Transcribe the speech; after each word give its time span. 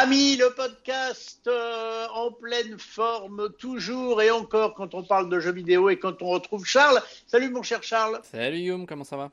Ami, 0.00 0.36
le 0.36 0.50
podcast 0.50 1.40
euh, 1.48 2.06
en 2.14 2.30
pleine 2.30 2.78
forme, 2.78 3.52
toujours 3.58 4.22
et 4.22 4.30
encore 4.30 4.74
quand 4.74 4.94
on 4.94 5.02
parle 5.02 5.28
de 5.28 5.40
jeux 5.40 5.50
vidéo 5.50 5.90
et 5.90 5.98
quand 5.98 6.22
on 6.22 6.28
retrouve 6.28 6.64
Charles. 6.64 7.02
Salut 7.26 7.50
mon 7.50 7.64
cher 7.64 7.82
Charles. 7.82 8.20
Salut 8.22 8.58
Guillaume, 8.58 8.86
comment 8.86 9.02
ça 9.02 9.16
va? 9.16 9.32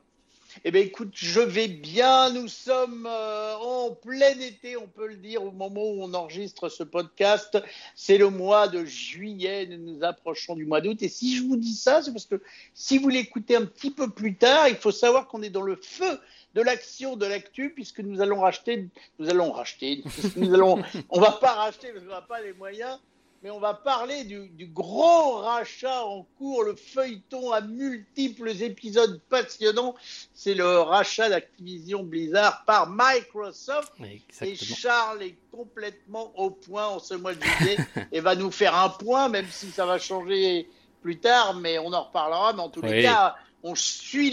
Eh 0.64 0.72
bien 0.72 0.82
écoute, 0.82 1.12
je 1.14 1.38
vais 1.38 1.68
bien. 1.68 2.32
Nous 2.32 2.48
sommes 2.48 3.06
euh, 3.08 3.54
en 3.58 3.92
plein 3.92 4.36
été, 4.40 4.76
on 4.76 4.88
peut 4.88 5.06
le 5.06 5.16
dire, 5.16 5.44
au 5.44 5.52
moment 5.52 5.84
où 5.84 6.02
on 6.02 6.12
enregistre 6.14 6.68
ce 6.68 6.82
podcast. 6.82 7.62
C'est 7.94 8.18
le 8.18 8.30
mois 8.30 8.66
de 8.66 8.84
juillet, 8.84 9.66
nous 9.66 9.78
nous 9.78 10.02
approchons 10.02 10.56
du 10.56 10.64
mois 10.64 10.80
d'août. 10.80 11.00
Et 11.00 11.08
si 11.08 11.36
je 11.36 11.44
vous 11.44 11.56
dis 11.56 11.74
ça, 11.74 12.02
c'est 12.02 12.10
parce 12.10 12.26
que 12.26 12.42
si 12.74 12.98
vous 12.98 13.08
l'écoutez 13.08 13.54
un 13.54 13.66
petit 13.66 13.92
peu 13.92 14.10
plus 14.10 14.34
tard, 14.34 14.68
il 14.68 14.76
faut 14.76 14.90
savoir 14.90 15.28
qu'on 15.28 15.42
est 15.42 15.50
dans 15.50 15.62
le 15.62 15.76
feu 15.76 16.18
de 16.56 16.62
l'action 16.62 17.16
de 17.16 17.26
l'actu 17.26 17.70
puisque 17.70 18.00
nous 18.00 18.22
allons 18.22 18.40
racheter, 18.40 18.88
nous 19.18 19.28
allons 19.28 19.52
racheter, 19.52 20.02
nous 20.36 20.54
allons, 20.54 20.82
on 21.10 21.20
va 21.20 21.32
pas 21.32 21.52
racheter 21.52 21.88
parce 21.92 22.04
qu'on 22.04 22.10
n'a 22.10 22.22
pas 22.22 22.40
les 22.40 22.54
moyens, 22.54 22.98
mais 23.42 23.50
on 23.50 23.60
va 23.60 23.74
parler 23.74 24.24
du, 24.24 24.48
du, 24.48 24.66
gros 24.66 25.34
rachat 25.34 26.02
en 26.06 26.26
cours, 26.38 26.64
le 26.64 26.74
feuilleton 26.74 27.52
à 27.52 27.60
multiples 27.60 28.48
épisodes 28.62 29.20
passionnants. 29.28 29.94
C'est 30.32 30.54
le 30.54 30.78
rachat 30.80 31.28
d'Activision 31.28 32.02
Blizzard 32.02 32.64
par 32.64 32.88
Microsoft. 32.88 33.92
Exactement. 34.00 34.50
Et 34.50 34.56
Charles 34.56 35.22
est 35.24 35.36
complètement 35.52 36.32
au 36.36 36.48
point 36.48 36.86
en 36.86 36.98
ce 36.98 37.12
mois 37.12 37.34
de 37.34 37.42
juillet 37.42 37.76
et 38.12 38.20
va 38.20 38.34
nous 38.34 38.50
faire 38.50 38.74
un 38.74 38.88
point, 38.88 39.28
même 39.28 39.46
si 39.50 39.70
ça 39.70 39.84
va 39.84 39.98
changer 39.98 40.70
plus 41.02 41.18
tard, 41.18 41.54
mais 41.54 41.78
on 41.78 41.92
en 41.92 42.04
reparlera. 42.04 42.54
Mais 42.54 42.62
en 42.62 42.70
tous 42.70 42.80
Oui. 42.80 42.90
les 42.90 43.02
cas, 43.02 43.36
on 43.62 43.74
suit 43.74 44.30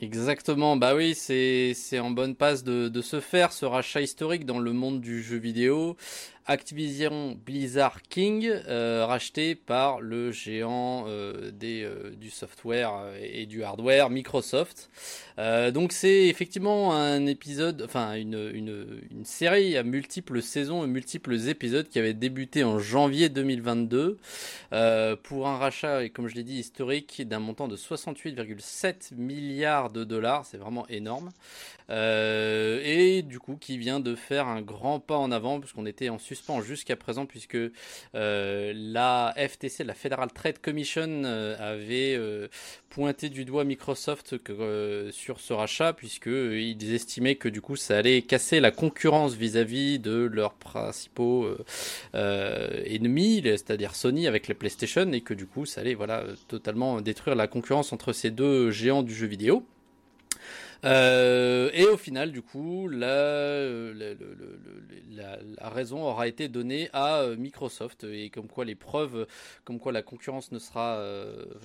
Exactement, 0.00 0.76
bah 0.76 0.94
oui, 0.94 1.14
c'est 1.14 1.98
en 1.98 2.10
bonne 2.10 2.34
passe 2.34 2.64
de, 2.64 3.00
se 3.00 3.20
faire 3.20 3.52
ce 3.52 3.64
rachat 3.64 4.00
historique 4.00 4.44
dans 4.44 4.58
le 4.58 4.72
monde 4.72 5.00
du 5.00 5.22
jeu 5.22 5.36
vidéo. 5.36 5.96
Activision 6.48 7.36
Blizzard 7.44 8.02
King, 8.02 8.48
euh, 8.48 9.04
racheté 9.04 9.56
par 9.56 10.00
le 10.00 10.30
géant 10.30 11.06
euh, 11.08 11.50
des, 11.50 11.82
euh, 11.82 12.14
du 12.14 12.30
software 12.30 12.92
et 13.20 13.46
du 13.46 13.64
hardware 13.64 14.10
Microsoft. 14.10 14.88
Donc 15.36 15.92
c'est 15.92 16.28
effectivement 16.28 16.94
un 16.94 17.26
épisode, 17.26 17.82
enfin 17.84 18.14
une, 18.14 18.50
une, 18.54 19.00
une 19.10 19.24
série 19.24 19.76
à 19.76 19.82
multiples 19.82 20.40
saisons 20.40 20.84
et 20.84 20.86
multiples 20.86 21.48
épisodes 21.48 21.88
qui 21.88 21.98
avait 21.98 22.14
débuté 22.14 22.62
en 22.62 22.78
janvier 22.78 23.28
2022 23.28 24.18
euh, 24.72 25.16
pour 25.16 25.48
un 25.48 25.56
rachat, 25.56 26.08
comme 26.08 26.28
je 26.28 26.34
l'ai 26.34 26.42
dit, 26.42 26.58
historique 26.58 27.26
d'un 27.26 27.38
montant 27.38 27.68
de 27.68 27.76
68,7 27.76 29.14
de 29.46 30.04
dollars, 30.04 30.44
c'est 30.44 30.58
vraiment 30.58 30.86
énorme. 30.88 31.30
Euh, 31.88 32.80
et 32.82 33.22
du 33.22 33.38
coup 33.38 33.56
qui 33.56 33.78
vient 33.78 34.00
de 34.00 34.16
faire 34.16 34.48
un 34.48 34.60
grand 34.60 34.98
pas 34.98 35.16
en 35.16 35.30
avant 35.30 35.60
puisqu'on 35.60 35.86
était 35.86 36.08
en 36.08 36.18
suspens 36.18 36.60
jusqu'à 36.60 36.96
présent 36.96 37.26
puisque 37.26 37.56
euh, 38.16 38.72
la 38.74 39.32
FTC, 39.36 39.84
la 39.84 39.94
Federal 39.94 40.32
Trade 40.32 40.58
Commission, 40.58 41.22
euh, 41.24 41.56
avait 41.60 42.18
pointé 42.90 43.28
du 43.28 43.44
doigt 43.44 43.64
Microsoft 43.64 44.34
sur 45.12 45.40
ce 45.40 45.52
rachat 45.52 45.92
puisque 45.92 46.28
euh, 46.28 46.60
ils 46.60 46.92
estimaient 46.92 47.36
que 47.36 47.48
du 47.48 47.60
coup 47.60 47.76
ça 47.76 47.98
allait 47.98 48.22
casser 48.22 48.58
la 48.58 48.72
concurrence 48.72 49.34
vis-à-vis 49.34 50.00
de 50.00 50.28
leurs 50.32 50.54
principaux 50.54 51.48
ennemis, 52.14 53.42
c'est-à-dire 53.44 53.94
Sony 53.94 54.26
avec 54.26 54.48
les 54.48 54.54
PlayStation 54.54 55.12
et 55.12 55.20
que 55.20 55.34
du 55.34 55.46
coup 55.46 55.66
ça 55.66 55.82
allait 55.82 55.94
voilà 55.94 56.24
totalement 56.48 57.00
détruire 57.00 57.36
la 57.36 57.46
concurrence 57.46 57.92
entre 57.92 58.12
ces 58.12 58.30
deux 58.30 58.72
géants 58.72 59.04
du 59.04 59.14
jeu 59.14 59.26
vidéo 59.26 59.35
vidéo. 59.36 59.75
Euh, 60.84 61.70
et 61.72 61.84
au 61.86 61.96
final, 61.96 62.32
du 62.32 62.42
coup, 62.42 62.88
la, 62.88 63.06
euh, 63.06 64.14
la, 65.10 65.38
la- 65.58 65.68
raison 65.70 66.02
aura 66.02 66.28
été 66.28 66.48
donnée 66.48 66.88
à 66.92 67.20
euh, 67.20 67.36
Microsoft 67.36 68.04
et 68.04 68.30
comme 68.30 68.48
quoi 68.48 68.64
les 68.64 68.74
preuves, 68.74 69.26
comme 69.64 69.78
quoi 69.78 69.92
la 69.92 70.02
concurrence 70.02 70.52
ne 70.52 70.58
sera, 70.58 71.02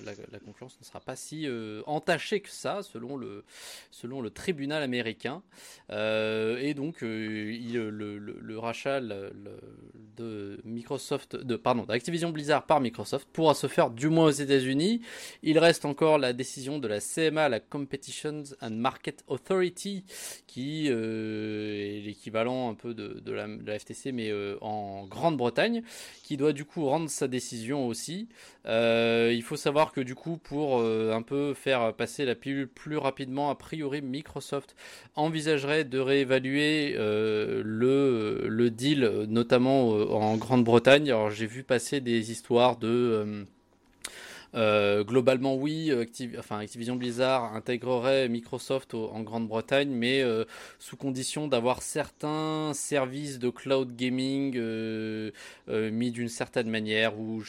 la, 0.04 0.38
concurrence 0.38 0.76
ne 0.80 0.84
sera 0.84 1.00
pas 1.00 1.16
si 1.16 1.46
entachée 1.86 2.40
que 2.40 2.50
ça, 2.50 2.82
selon 2.82 3.16
le, 3.16 3.44
selon 3.90 4.20
le 4.20 4.30
tribunal 4.30 4.82
américain. 4.82 5.42
Et 5.90 6.74
donc, 6.74 7.00
le, 7.02 8.58
rachat 8.58 9.00
de 9.00 10.60
Microsoft, 10.64 11.36
de 11.36 11.56
pardon, 11.56 11.84
d'Activision 11.84 12.30
Blizzard 12.30 12.66
par 12.66 12.80
Microsoft 12.80 13.28
pourra 13.32 13.54
se 13.54 13.66
faire 13.66 13.90
du 13.90 14.08
moins 14.08 14.26
aux 14.26 14.30
États-Unis. 14.30 15.00
Il 15.42 15.58
reste 15.58 15.84
encore 15.84 16.18
la 16.18 16.32
décision 16.32 16.78
de 16.78 16.88
la 16.88 17.00
CMA, 17.00 17.48
la 17.48 17.60
Competitions 17.60 18.44
and 18.60 18.70
Market 18.70 19.01
Authority, 19.26 20.04
qui 20.46 20.86
euh, 20.88 21.98
est 21.98 22.00
l'équivalent 22.00 22.70
un 22.70 22.74
peu 22.74 22.94
de, 22.94 23.32
la, 23.32 23.78
FTC, 23.78 24.12
mais 24.12 24.30
euh, 24.30 24.56
en 24.60 25.06
Grande-Bretagne, 25.06 25.82
qui 26.22 26.36
doit 26.36 26.52
du 26.52 26.64
coup 26.64 26.86
rendre 26.86 27.08
sa 27.08 27.28
décision 27.28 27.86
aussi. 27.86 28.28
Euh, 28.66 29.32
il 29.34 29.42
faut 29.42 29.56
savoir 29.56 29.92
que 29.92 30.00
du 30.00 30.14
coup, 30.14 30.36
pour 30.36 30.80
un 30.82 31.22
peu 31.22 31.54
faire 31.54 31.94
passer 31.94 32.24
la 32.24 32.34
pilule 32.34 32.68
plus 32.68 32.96
rapidement, 32.96 33.50
a 33.50 33.54
priori, 33.54 34.02
Microsoft 34.02 34.76
envisagerait 35.16 35.84
de 35.84 35.98
réévaluer 35.98 36.94
le, 36.96 38.46
le 38.48 38.70
deal, 38.70 39.26
notamment 39.28 39.88
en 39.88 40.36
Grande-Bretagne. 40.36 41.10
Alors 41.10 41.30
j'ai 41.30 41.46
vu 41.46 41.62
passer 41.62 42.00
des 42.00 42.30
histoires 42.30 42.76
de... 42.76 43.46
euh, 44.54 45.04
globalement, 45.04 45.54
oui, 45.56 45.90
Activ- 45.90 46.38
enfin, 46.38 46.58
Activision 46.58 46.96
Blizzard 46.96 47.54
intégrerait 47.54 48.28
Microsoft 48.28 48.94
en 48.94 49.20
Grande-Bretagne, 49.22 49.90
mais 49.90 50.22
euh, 50.22 50.44
sous 50.78 50.96
condition 50.96 51.46
d'avoir 51.48 51.82
certains 51.82 52.72
services 52.74 53.38
de 53.38 53.50
cloud 53.50 53.96
gaming 53.96 54.54
euh, 54.56 55.30
euh, 55.68 55.90
mis 55.90 56.10
d'une 56.10 56.28
certaine 56.28 56.68
manière 56.68 57.18
ou 57.18 57.42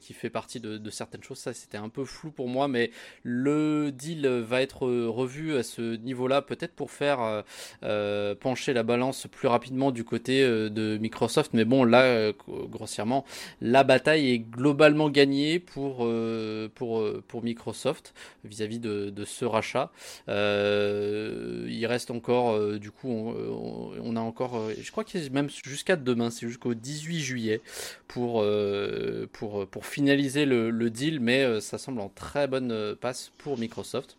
qui 0.00 0.12
fait 0.12 0.30
partie 0.30 0.60
de, 0.60 0.78
de 0.78 0.90
certaines 0.90 1.22
choses. 1.22 1.38
Ça, 1.38 1.52
c'était 1.52 1.78
un 1.78 1.88
peu 1.88 2.04
flou 2.04 2.30
pour 2.30 2.48
moi, 2.48 2.68
mais 2.68 2.90
le 3.22 3.90
deal 3.92 4.26
va 4.26 4.62
être 4.62 4.86
revu 4.88 5.56
à 5.56 5.62
ce 5.62 5.96
niveau-là, 5.96 6.42
peut-être 6.42 6.74
pour 6.74 6.90
faire 6.90 7.44
pencher 8.40 8.72
la 8.72 8.82
balance 8.82 9.26
plus 9.30 9.48
rapidement 9.48 9.90
du 9.90 10.04
côté 10.04 10.42
de 10.42 10.98
Microsoft. 10.98 11.52
Mais 11.54 11.64
bon, 11.64 11.84
là, 11.84 12.32
grossièrement, 12.48 13.24
la 13.60 13.84
bataille 13.84 14.30
est 14.30 14.38
globalement 14.38 15.10
gagnée 15.10 15.58
pour, 15.58 16.07
euh, 16.08 16.68
euh, 16.80 17.22
pour 17.26 17.42
Microsoft 17.42 18.14
vis-à-vis 18.44 18.78
de, 18.78 19.24
ce 19.24 19.44
rachat. 19.44 19.90
Euh, 20.28 21.66
il 21.68 21.86
reste 21.86 22.10
encore, 22.10 22.58
du 22.78 22.90
coup, 22.90 23.08
on, 23.08 24.16
a 24.16 24.20
encore, 24.20 24.70
je 24.80 24.90
crois 24.90 25.04
qu'il 25.04 25.32
même 25.32 25.48
jusqu'à 25.50 25.96
demain, 25.96 26.30
c'est 26.30 26.46
jusqu'au 26.46 26.74
18 26.74 27.20
juillet 27.20 27.60
pour, 28.06 28.44
pour, 29.32 29.86
finaliser 29.86 30.44
le, 30.44 30.90
deal, 30.90 31.20
mais 31.20 31.60
ça 31.60 31.78
semble 31.78 32.00
en 32.00 32.08
très 32.08 32.46
bonne 32.46 32.94
passe 32.96 33.32
pour 33.38 33.58
Microsoft. 33.58 34.16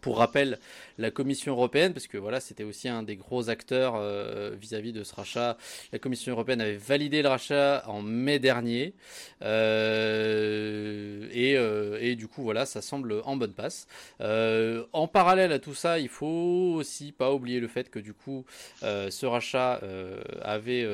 Pour 0.00 0.18
rappel, 0.18 0.58
la 0.98 1.10
Commission 1.10 1.52
européenne, 1.52 1.92
parce 1.92 2.06
que 2.06 2.18
voilà, 2.18 2.40
c'était 2.40 2.64
aussi 2.64 2.88
un 2.88 3.02
des 3.02 3.16
gros 3.16 3.50
acteurs 3.50 3.94
euh, 3.96 4.54
vis-à-vis 4.60 4.92
de 4.92 5.04
ce 5.04 5.14
rachat, 5.14 5.56
la 5.92 5.98
Commission 5.98 6.32
européenne 6.32 6.60
avait 6.60 6.76
validé 6.76 7.22
le 7.22 7.28
rachat 7.28 7.82
en 7.86 8.02
mai 8.02 8.38
dernier. 8.38 8.94
Euh, 9.42 11.28
et, 11.32 11.56
euh, 11.56 11.98
et 12.00 12.16
du 12.16 12.28
coup, 12.28 12.42
voilà, 12.42 12.66
ça 12.66 12.82
semble 12.82 13.22
en 13.24 13.36
bonne 13.36 13.52
passe. 13.52 13.86
En 14.20 15.08
parallèle 15.08 15.52
à 15.52 15.58
tout 15.58 15.74
ça, 15.74 15.98
il 15.98 16.08
faut 16.08 16.74
aussi 16.76 17.12
pas 17.12 17.32
oublier 17.32 17.60
le 17.60 17.68
fait 17.68 17.90
que 17.90 17.98
du 17.98 18.14
coup, 18.14 18.44
ce 18.82 19.26
rachat 19.26 19.80
avait 20.42 20.86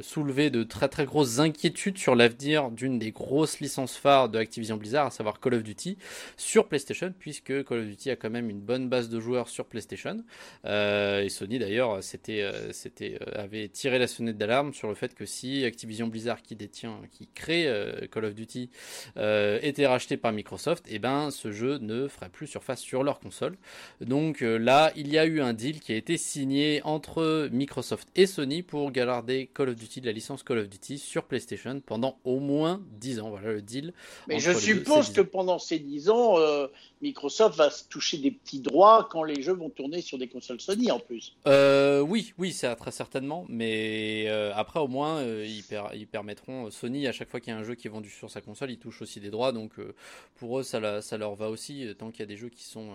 soulevé 0.00 0.50
de 0.50 0.62
très 0.62 0.88
très 0.88 1.04
grosses 1.04 1.38
inquiétudes 1.38 1.98
sur 1.98 2.14
l'avenir 2.14 2.70
d'une 2.70 2.98
des 2.98 3.10
grosses 3.10 3.60
licences 3.60 3.96
phares 3.96 4.28
de 4.28 4.38
Activision 4.38 4.76
Blizzard, 4.76 5.06
à 5.06 5.10
savoir 5.10 5.40
Call 5.40 5.54
of 5.54 5.62
Duty, 5.62 5.98
sur 6.36 6.68
PlayStation, 6.68 7.12
puisque 7.18 7.64
Call 7.64 7.80
of 7.80 7.86
Duty 7.86 8.10
a 8.10 8.16
quand 8.16 8.30
même 8.30 8.50
une 8.50 8.60
bonne 8.60 8.88
base 8.88 9.01
de 9.08 9.20
joueurs 9.20 9.48
sur 9.48 9.66
PlayStation. 9.66 10.22
Euh, 10.64 11.22
et 11.22 11.28
Sony 11.28 11.58
d'ailleurs, 11.58 12.02
c'était, 12.02 12.42
euh, 12.42 12.72
c'était, 12.72 13.18
euh, 13.20 13.42
avait 13.42 13.68
tiré 13.68 13.98
la 13.98 14.06
sonnette 14.06 14.38
d'alarme 14.38 14.72
sur 14.74 14.88
le 14.88 14.94
fait 14.94 15.14
que 15.14 15.26
si 15.26 15.64
Activision 15.64 16.06
Blizzard, 16.06 16.42
qui 16.42 16.56
détient, 16.56 17.00
qui 17.10 17.28
crée 17.34 17.68
Call 18.10 18.24
of 18.24 18.34
Duty, 18.34 18.70
était 19.16 19.86
racheté 19.86 20.16
par 20.16 20.32
Microsoft, 20.32 20.84
et 20.88 20.98
ben 20.98 21.30
ce 21.30 21.52
jeu 21.52 21.78
ne 21.78 22.08
ferait 22.08 22.28
plus 22.28 22.46
surface 22.46 22.80
sur 22.80 23.02
leur 23.02 23.20
console. 23.20 23.56
Donc 24.00 24.40
là, 24.40 24.92
il 24.96 25.08
y 25.08 25.18
a 25.18 25.26
eu 25.26 25.40
un 25.40 25.52
deal 25.52 25.80
qui 25.80 25.92
a 25.92 25.96
été 25.96 26.16
signé 26.16 26.80
entre 26.84 27.48
Microsoft 27.52 28.08
et 28.16 28.26
Sony 28.26 28.62
pour 28.62 28.90
garder 28.90 29.50
Call 29.54 29.70
of 29.70 29.76
Duty, 29.76 30.00
la 30.02 30.12
licence 30.12 30.42
Call 30.42 30.58
of 30.58 30.68
Duty 30.68 30.98
sur 30.98 31.24
PlayStation 31.24 31.80
pendant 31.84 32.18
au 32.24 32.38
moins 32.38 32.80
10 33.00 33.20
ans. 33.20 33.30
Voilà 33.30 33.52
le 33.52 33.62
deal. 33.62 33.92
Mais 34.28 34.38
je 34.38 34.52
suppose 34.52 35.12
que 35.12 35.20
pendant 35.20 35.58
ces 35.58 35.78
10 35.78 36.10
ans, 36.10 36.38
euh, 36.38 36.66
Microsoft 37.00 37.56
va 37.56 37.70
se 37.70 37.84
toucher 37.84 38.18
des 38.18 38.30
petits 38.30 38.60
droits 38.60 38.91
quand 39.10 39.24
les 39.24 39.42
jeux 39.42 39.52
vont 39.54 39.70
tourner 39.70 40.00
sur 40.00 40.18
des 40.18 40.28
consoles 40.28 40.60
Sony 40.60 40.90
en 40.90 40.98
plus. 40.98 41.34
Euh, 41.46 42.00
oui, 42.00 42.32
oui, 42.38 42.52
ça 42.52 42.74
très 42.76 42.90
certainement, 42.90 43.44
mais 43.48 44.24
euh, 44.28 44.52
après 44.54 44.80
au 44.80 44.88
moins 44.88 45.18
euh, 45.18 45.46
ils, 45.46 45.62
per- 45.62 45.94
ils 45.94 46.06
permettront 46.06 46.70
Sony 46.70 47.06
à 47.06 47.12
chaque 47.12 47.30
fois 47.30 47.40
qu'il 47.40 47.52
y 47.52 47.56
a 47.56 47.58
un 47.58 47.64
jeu 47.64 47.74
qui 47.74 47.86
est 47.88 47.90
vendu 47.90 48.10
sur 48.10 48.30
sa 48.30 48.40
console, 48.40 48.70
ils 48.70 48.78
touchent 48.78 49.02
aussi 49.02 49.20
des 49.20 49.30
droits, 49.30 49.52
donc 49.52 49.78
euh, 49.78 49.94
pour 50.36 50.58
eux 50.58 50.62
ça, 50.62 51.02
ça 51.02 51.16
leur 51.16 51.34
va 51.34 51.48
aussi 51.48 51.86
euh, 51.86 51.94
tant 51.94 52.10
qu'il 52.10 52.20
y 52.20 52.22
a 52.24 52.26
des 52.26 52.36
jeux 52.36 52.50
qui 52.50 52.64
sont 52.64 52.90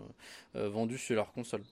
euh, 0.55 0.59
euh, 0.59 0.69
vendus 0.69 0.97
sur 0.97 1.15
leur 1.15 1.31
console. 1.33 1.63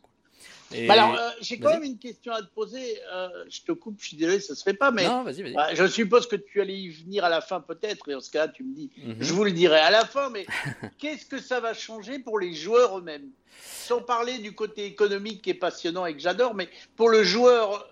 Bah 0.87 0.93
alors, 0.93 1.15
euh, 1.15 1.29
j'ai 1.41 1.59
quand 1.59 1.69
même 1.69 1.83
une 1.83 1.97
question 1.97 2.33
à 2.33 2.41
te 2.41 2.47
poser. 2.47 2.99
Euh, 3.13 3.29
je 3.49 3.61
te 3.61 3.71
coupe, 3.71 3.97
je 3.99 4.07
suis 4.07 4.17
désolé, 4.17 4.39
ça 4.39 4.55
se 4.55 4.63
fait 4.63 4.73
pas, 4.73 4.91
mais 4.91 5.05
non, 5.05 5.23
vas 5.23 5.31
-y, 5.31 5.53
vas 5.53 5.71
-y. 5.71 5.75
je 5.75 5.87
suppose 5.87 6.27
que 6.27 6.35
tu 6.35 6.59
allais 6.59 6.77
y 6.77 6.89
venir 6.89 7.23
à 7.23 7.29
la 7.29 7.41
fin 7.41 7.61
peut-être, 7.61 8.09
et 8.09 8.15
en 8.15 8.19
ce 8.19 8.31
cas, 8.31 8.47
tu 8.47 8.63
me 8.63 8.73
dis, 8.73 8.89
mhm. 8.97 9.17
je 9.19 9.33
vous 9.33 9.43
le 9.43 9.51
dirai 9.51 9.79
à 9.79 9.91
la 9.91 10.05
fin, 10.05 10.29
mais 10.29 10.45
qu'est-ce 10.97 11.25
que 11.25 11.39
ça 11.39 11.59
va 11.59 11.73
changer 11.73 12.19
pour 12.19 12.39
les 12.39 12.53
joueurs 12.53 12.97
eux-mêmes? 12.97 13.29
Sans 13.63 14.01
parler 14.01 14.39
du 14.39 14.53
côté 14.53 14.85
économique 14.85 15.41
qui 15.43 15.51
est 15.51 15.53
passionnant 15.53 16.05
et 16.05 16.13
que 16.13 16.19
j'adore, 16.19 16.55
mais 16.55 16.67
pour 16.95 17.09
le 17.09 17.23
joueur 17.23 17.87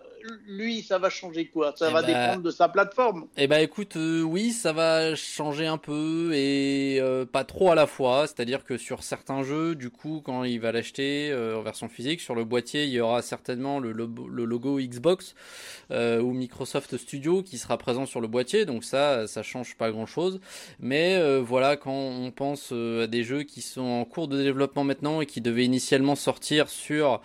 lui, 0.48 0.82
ça 0.82 0.98
va 0.98 1.10
changer 1.10 1.48
quoi? 1.48 1.74
Ça 1.76 1.90
eh 1.90 1.94
va 1.94 2.02
bah, 2.02 2.08
dépendre 2.08 2.44
de 2.44 2.52
sa 2.52 2.70
plateforme. 2.70 3.28
Eh 3.38 3.48
ben, 3.48 3.60
écoute, 3.60 3.98
euh, 3.98 4.22
oui, 4.22 4.52
ça 4.52 4.72
va 4.72 5.16
changer 5.16 5.66
un 5.66 5.78
peu 5.78 6.32
et 6.34 7.00
euh, 7.02 7.26
pas 7.26 7.44
trop 7.44 7.72
à 7.72 7.76
la 7.76 7.88
fois. 7.88 8.26
C'est-à-dire 8.28 8.64
que 8.64 8.78
sur 8.78 9.04
certains 9.04 9.44
jeux, 9.44 9.76
du 9.76 9.90
coup, 9.90 10.22
quand 10.24 10.44
il 10.44 10.60
va 10.60 10.72
l'acheter 10.72 11.30
euh, 11.32 11.58
en 11.58 11.62
version 11.62 11.90
physique, 11.90 12.22
sur 12.22 12.36
le 12.36 12.46
boîtier, 12.46 12.86
il 12.86 12.92
y 12.92 13.00
aura 13.00 13.22
certainement 13.22 13.80
le, 13.80 13.92
logo, 13.92 14.80
Xbox 14.80 15.36
ou 15.92 16.34
Microsoft 16.34 16.98
Studio 16.98 17.44
qui 17.44 17.58
sera 17.58 17.78
présent 17.78 18.06
sur 18.06 18.22
le 18.22 18.28
boîtier. 18.28 18.66
Donc 18.66 18.84
ça, 18.84 19.28
ça 19.28 19.44
change 19.44 19.76
pas 19.76 19.92
grand-chose. 19.92 20.40
Mais 20.80 21.40
voilà, 21.40 21.76
quand 21.78 21.92
on 21.92 22.32
pense 22.32 22.72
à 22.72 23.08
des 23.08 23.24
jeux 23.24 23.44
qui 23.44 23.62
sont 23.62 23.82
en 23.82 24.06
cours 24.06 24.28
de 24.28 24.42
développement 24.42 24.84
maintenant 24.84 25.22
et 25.22 25.26
qui 25.26 25.42
devaient 25.42 25.66
initialement 25.66 26.16
sortir 26.16 26.70
sur 26.70 27.22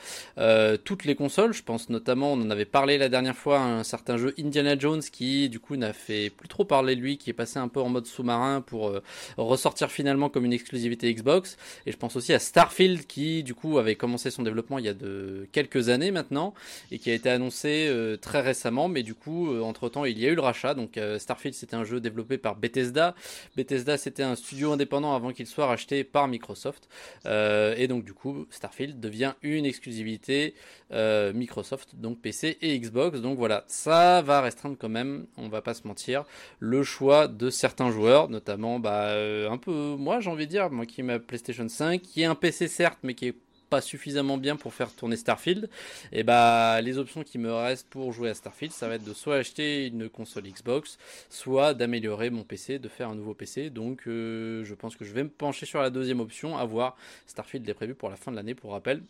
toutes 0.85 1.05
les 1.05 1.15
consoles, 1.15 1.53
je 1.53 1.63
pense 1.63 1.89
notamment, 1.89 2.33
on 2.33 2.43
en 2.43 2.51
avait 2.51 2.65
parlé 2.65 2.88
la 2.97 3.09
dernière 3.09 3.37
fois 3.37 3.61
un 3.61 3.83
certain 3.83 4.17
jeu 4.17 4.35
Indiana 4.39 4.79
Jones 4.79 5.03
qui 5.03 5.49
du 5.49 5.61
coup 5.61 5.77
n'a 5.77 5.93
fait 5.93 6.31
plus 6.31 6.49
trop 6.49 6.65
parler 6.65 6.97
de 6.97 7.01
lui, 7.01 7.19
qui 7.19 7.29
est 7.31 7.35
passé 7.35 7.59
un 7.59 7.69
peu 7.69 7.81
en 7.81 7.89
mode 7.89 8.07
sous-marin 8.07 8.61
pour 8.61 8.89
euh, 8.89 9.03
ressortir 9.37 9.91
finalement 9.91 10.31
comme 10.31 10.45
une 10.45 10.53
exclusivité 10.53 11.13
Xbox. 11.13 11.57
Et 11.87 11.93
je 11.93 11.97
pense 11.97 12.17
aussi 12.17 12.33
à 12.33 12.39
Starfield 12.39 13.07
qui 13.07 13.43
du 13.43 13.55
coup 13.55 13.79
avait 13.79 13.97
commencé 13.97 14.31
son 14.31 14.43
développement 14.43 14.79
il 14.79 14.85
y 14.85 14.89
a 14.89 14.95
de 14.95 15.49
quelques 15.53 15.89
années 15.89 16.11
maintenant 16.11 16.55
et 16.91 16.99
qui 16.99 17.11
a 17.11 17.15
été 17.15 17.29
annoncé 17.29 17.87
euh, 17.89 18.17
très 18.17 18.41
récemment. 18.41 18.89
Mais 18.89 19.03
du 19.03 19.15
coup, 19.15 19.53
euh, 19.53 19.61
entre 19.61 19.89
temps, 19.89 20.05
il 20.05 20.19
y 20.19 20.27
a 20.27 20.31
eu 20.31 20.35
le 20.35 20.41
rachat. 20.41 20.75
Donc 20.75 20.99
Starfield 21.19 21.55
c'était 21.55 21.77
un 21.77 21.85
jeu 21.85 22.01
développé 22.01 22.39
par 22.39 22.57
Bethesda. 22.57 23.15
Bethesda 23.57 23.99
c'était 23.99 24.23
un 24.23 24.37
studio 24.37 24.73
indépendant 24.73 25.15
avant 25.15 25.33
qu'il 25.33 25.47
soit 25.47 25.67
racheté 25.67 26.05
par 26.05 26.29
Microsoft. 26.29 26.89
et 27.27 27.87
donc 27.89 28.05
du 28.05 28.15
coup, 28.15 28.47
Starfield 28.51 29.01
devient 29.01 29.35
une 29.43 29.67
exclusivité 29.67 30.55
Microsoft, 30.91 31.97
donc 31.97 32.21
PC 32.21 32.59
et 32.63 32.75
Xbox. 32.79 33.21
Donc 33.21 33.39
voilà, 33.39 33.65
ça 33.67 34.23
va 34.23 34.41
restreindre 34.41 34.77
quand 34.79 34.89
même, 34.89 35.27
on 35.37 35.49
va 35.49 35.63
pas 35.63 35.75
se 35.75 35.87
mentir, 35.87 36.25
le 36.61 36.83
choix 36.83 37.29
de 37.29 37.51
certains 37.51 37.91
joueurs, 37.91 38.29
notamment 38.29 38.79
bah, 38.79 39.09
euh, 39.09 39.51
un 39.51 39.59
peu 39.59 39.97
moi 39.97 40.21
j'ai 40.21 40.31
envie 40.31 40.47
de 40.47 40.51
dire, 40.51 40.71
moi 40.71 40.87
qui 40.87 41.01
ai 41.01 41.05
ma 41.05 41.19
PlayStation 41.19 41.69
5, 41.69 42.01
qui 42.03 42.23
est 42.23 42.27
un 42.27 42.35
PC 42.35 42.69
certes, 42.69 42.99
mais 43.03 43.15
qui 43.15 43.29
est 43.29 43.37
pas 43.69 43.81
suffisamment 43.81 44.39
bien 44.39 44.57
pour 44.57 44.73
faire 44.73 44.91
tourner 44.95 45.17
Starfield, 45.17 45.69
et 46.13 46.23
bah 46.23 46.81
les 46.81 46.99
options 46.99 47.23
qui 47.23 47.39
me 47.39 47.53
restent 47.53 47.89
pour 47.89 48.13
jouer 48.13 48.31
à 48.31 48.35
Starfield, 48.35 48.73
ça 48.73 48.89
va 48.89 48.95
être 48.95 49.05
de 49.05 49.13
soit 49.13 49.37
acheter 49.37 49.87
une 49.87 50.09
console 50.09 50.45
Xbox, 50.45 50.99
soit 51.29 51.75
d'améliorer 51.75 52.31
mon 52.31 52.45
PC, 52.45 52.79
de 52.79 52.89
faire 52.89 53.11
un 53.11 53.15
nouveau 53.15 53.35
PC. 53.35 53.71
Donc 53.71 54.07
euh, 54.07 54.65
je 54.65 54.75
pense 54.75 54.97
que 54.97 55.05
je 55.05 55.13
vais 55.13 55.23
me 55.23 55.29
pencher 55.29 55.67
sur 55.67 55.81
la 55.81 55.91
deuxième 55.91 56.21
option, 56.21 56.57
à 56.57 56.65
voir. 56.65 56.97
Starfield 57.27 57.69
est 57.69 57.75
prévu 57.75 57.95
pour 57.95 58.09
la 58.09 58.17
fin 58.17 58.31
de 58.31 58.37
l'année, 58.37 58.55
pour 58.55 58.73
rappel. 58.73 59.03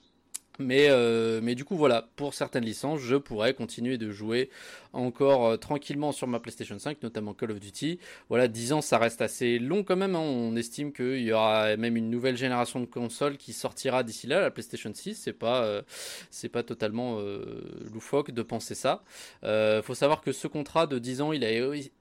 Mais, 0.58 0.88
euh, 0.90 1.40
mais 1.42 1.54
du 1.54 1.64
coup, 1.64 1.76
voilà, 1.76 2.08
pour 2.16 2.34
certaines 2.34 2.64
licences, 2.64 3.00
je 3.00 3.14
pourrais 3.14 3.54
continuer 3.54 3.96
de 3.96 4.10
jouer 4.10 4.50
encore 4.92 5.46
euh, 5.46 5.56
tranquillement 5.56 6.10
sur 6.10 6.26
ma 6.26 6.40
PlayStation 6.40 6.78
5, 6.78 7.00
notamment 7.02 7.32
Call 7.32 7.52
of 7.52 7.60
Duty. 7.60 8.00
Voilà, 8.28 8.48
10 8.48 8.72
ans, 8.72 8.80
ça 8.80 8.98
reste 8.98 9.22
assez 9.22 9.60
long 9.60 9.84
quand 9.84 9.96
même. 9.96 10.16
Hein. 10.16 10.20
On 10.20 10.56
estime 10.56 10.92
qu'il 10.92 11.20
y 11.20 11.32
aura 11.32 11.76
même 11.76 11.96
une 11.96 12.10
nouvelle 12.10 12.36
génération 12.36 12.80
de 12.80 12.86
consoles 12.86 13.36
qui 13.36 13.52
sortira 13.52 14.02
d'ici 14.02 14.26
là, 14.26 14.40
la 14.40 14.50
PlayStation 14.50 14.90
6. 14.92 15.14
C'est 15.14 15.32
pas, 15.32 15.62
euh, 15.62 15.82
pas 16.52 16.62
totalement 16.62 17.20
loufoque 17.92 18.30
de 18.30 18.42
penser 18.42 18.74
ça. 18.74 19.02
Faut 19.42 19.94
savoir 19.94 20.22
que 20.22 20.32
ce 20.32 20.48
contrat 20.48 20.86
de 20.86 20.98
10 20.98 21.20
ans, 21.20 21.32
il 21.32 21.44
a 21.44 21.48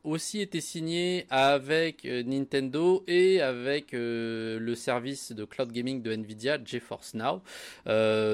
aussi 0.03 0.41
été 0.41 0.61
signé 0.61 1.25
avec 1.29 2.05
Nintendo 2.05 3.03
et 3.07 3.41
avec 3.41 3.89
le 3.91 4.73
service 4.75 5.33
de 5.33 5.43
cloud 5.43 5.71
gaming 5.71 6.01
de 6.01 6.13
Nvidia, 6.13 6.57
GeForce 6.63 7.13
Now. 7.13 7.41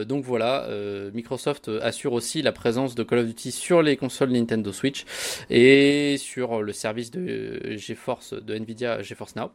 Donc 0.06 0.13
voilà, 0.22 0.66
euh, 0.66 1.12
Microsoft 1.14 1.70
assure 1.82 2.14
aussi 2.14 2.42
la 2.42 2.52
présence 2.52 2.96
de 2.96 3.04
Call 3.04 3.20
of 3.20 3.26
Duty 3.28 3.52
sur 3.52 3.82
les 3.82 3.98
consoles 3.98 4.32
Nintendo 4.32 4.72
Switch 4.72 5.06
et 5.50 6.18
sur 6.18 6.62
le 6.62 6.74
service 6.74 7.12
de 7.12 7.76
GeForce 7.76 8.34
de 8.34 8.56
Nvidia 8.56 9.02
GeForce 9.02 9.36
Now. 9.36 9.52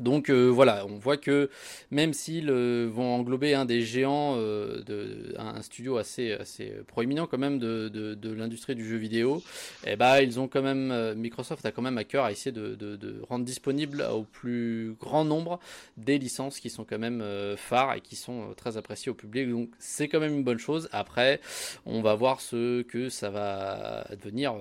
Donc 0.00 0.30
euh, 0.30 0.48
voilà, 0.48 0.86
on 0.86 0.96
voit 0.96 1.18
que 1.18 1.50
même 1.90 2.14
s'ils 2.14 2.48
euh, 2.48 2.88
vont 2.90 3.14
englober 3.14 3.54
un 3.54 3.66
des 3.66 3.82
géants, 3.82 4.36
euh, 4.38 4.82
un, 5.36 5.60
studio 5.60 5.98
assez, 5.98 6.32
assez 6.32 6.72
proéminent 6.86 7.26
quand 7.26 7.38
même 7.38 7.58
de, 7.58 7.88
de, 7.88 8.32
l'industrie 8.32 8.74
du 8.74 8.88
jeu 8.88 8.96
vidéo, 8.96 9.42
eh 9.86 9.96
ben, 9.96 10.20
ils 10.20 10.40
ont 10.40 10.48
quand 10.48 10.62
même, 10.62 11.14
Microsoft 11.14 11.66
a 11.66 11.72
quand 11.72 11.82
même 11.82 11.98
à 11.98 12.04
cœur 12.04 12.24
à 12.24 12.32
essayer 12.32 12.52
de, 12.52 13.22
rendre 13.28 13.44
disponible 13.44 14.02
au 14.10 14.22
plus 14.22 14.94
grand 14.98 15.24
nombre 15.24 15.60
des 15.96 16.18
licences 16.18 16.58
qui 16.58 16.70
sont 16.70 16.84
quand 16.84 16.98
même 16.98 17.22
phares 17.56 17.94
et 17.94 18.00
qui 18.00 18.16
sont 18.16 18.54
très 18.56 18.76
appréciées 18.76 19.10
au 19.10 19.14
public. 19.14 19.50
Donc 19.50 19.70
c'est 19.78 20.08
quand 20.08 20.20
même 20.20 20.34
une 20.34 20.44
bonne 20.44 20.58
chose. 20.58 20.88
Après, 20.92 21.40
on 21.84 22.00
va 22.00 22.14
voir 22.14 22.40
ce 22.40 22.82
que 22.82 23.08
ça 23.08 23.30
va 23.30 24.06
devenir 24.22 24.54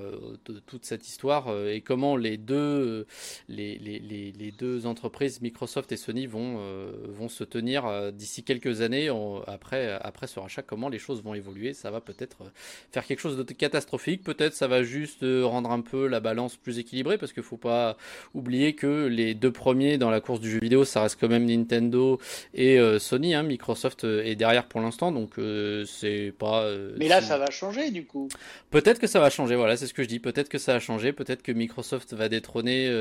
de 0.45 0.59
toute 0.59 0.85
cette 0.85 1.07
histoire 1.07 1.47
et 1.67 1.81
comment 1.81 2.17
les 2.17 2.37
deux, 2.37 3.07
les, 3.47 3.77
les 3.77 4.51
deux 4.51 4.85
entreprises 4.85 5.20
Microsoft 5.41 5.91
et 5.91 5.97
Sony 5.97 6.25
vont, 6.25 6.57
euh, 6.59 6.91
vont 7.07 7.29
se 7.29 7.43
tenir 7.43 7.85
euh, 7.85 8.11
d'ici 8.11 8.43
quelques 8.43 8.81
années 8.81 9.09
après, 9.47 9.97
après 10.01 10.27
ce 10.27 10.39
rachat, 10.39 10.61
comment 10.61 10.89
les 10.89 10.99
choses 10.99 11.21
vont 11.21 11.33
évoluer? 11.33 11.73
Ça 11.73 11.91
va 11.91 12.01
peut-être 12.01 12.41
euh, 12.41 12.49
faire 12.91 13.05
quelque 13.05 13.19
chose 13.19 13.37
de 13.37 13.43
catastrophique, 13.43 14.23
peut-être 14.23 14.53
ça 14.53 14.67
va 14.67 14.83
juste 14.83 15.23
rendre 15.23 15.71
un 15.71 15.81
peu 15.81 16.07
la 16.07 16.19
balance 16.19 16.55
plus 16.55 16.79
équilibrée, 16.79 17.17
parce 17.17 17.33
qu'il 17.33 17.41
ne 17.41 17.47
faut 17.47 17.57
pas 17.57 17.97
oublier 18.33 18.73
que 18.73 19.05
les 19.05 19.33
deux 19.33 19.51
premiers 19.51 19.97
dans 19.97 20.09
la 20.09 20.21
course 20.21 20.39
du 20.39 20.49
jeu 20.49 20.59
vidéo, 20.59 20.85
ça 20.85 21.03
reste 21.03 21.17
quand 21.19 21.29
même 21.29 21.45
Nintendo 21.45 22.19
et 22.53 22.79
Sony. 22.99 23.33
Hein. 23.33 23.43
Microsoft 23.43 24.03
est 24.03 24.35
derrière 24.35 24.67
pour 24.67 24.81
l'instant, 24.81 25.11
donc 25.11 25.33
c'est 25.85 26.33
pas. 26.37 26.69
Mais 26.97 27.07
là, 27.07 27.21
ça 27.21 27.37
va 27.37 27.49
changer 27.51 27.91
du 27.91 28.05
coup. 28.05 28.27
Peut-être 28.69 28.99
que 28.99 29.07
ça 29.07 29.19
va 29.19 29.29
changer, 29.29 29.55
voilà, 29.55 29.77
c'est 29.77 29.87
ce 29.87 29.93
que 29.93 30.03
je 30.03 30.07
dis. 30.07 30.19
Peut-être 30.19 30.49
que 30.49 30.57
ça 30.57 30.73
va 30.73 30.79
changer, 30.79 31.13
peut-être 31.13 31.43
que 31.43 31.51
Microsoft 31.51 32.13
va 32.13 32.29
détrôner 32.29 32.91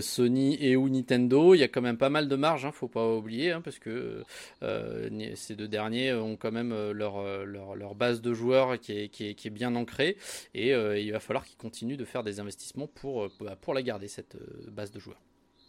Sony 0.00 0.56
et 0.60 0.76
ou 0.76 0.88
Nintendo 0.88 1.23
il 1.32 1.60
y 1.60 1.62
a 1.62 1.68
quand 1.68 1.82
même 1.82 1.96
pas 1.96 2.10
mal 2.10 2.28
de 2.28 2.36
marge, 2.36 2.64
hein, 2.64 2.72
faut 2.72 2.88
pas 2.88 3.06
oublier, 3.06 3.52
hein, 3.52 3.60
parce 3.62 3.78
que 3.78 4.22
euh, 4.62 5.32
ces 5.34 5.54
deux 5.54 5.68
derniers 5.68 6.12
ont 6.12 6.36
quand 6.36 6.52
même 6.52 6.72
euh, 6.72 6.92
euh, 6.94 7.44
leur, 7.44 7.74
leur, 7.74 7.94
base 7.94 8.20
de 8.20 8.34
joueurs 8.34 8.78
qui 8.78 8.92
est, 8.92 9.08
qui 9.08 9.28
est, 9.28 9.50
bien 9.50 9.74
ancrée, 9.74 10.16
et 10.54 10.70
il 10.70 11.12
va 11.12 11.20
falloir 11.20 11.44
qu'ils 11.44 11.56
continuent 11.56 11.96
de 11.96 12.04
faire 12.04 12.22
des 12.22 12.40
investissements 12.40 12.86
pour, 12.86 13.28
bah, 13.40 13.56
pour 13.60 13.74
la 13.74 13.82
garder, 13.82 14.08
cette 14.08 14.36
base 14.68 14.90
de 14.90 14.98
joueurs. 14.98 15.20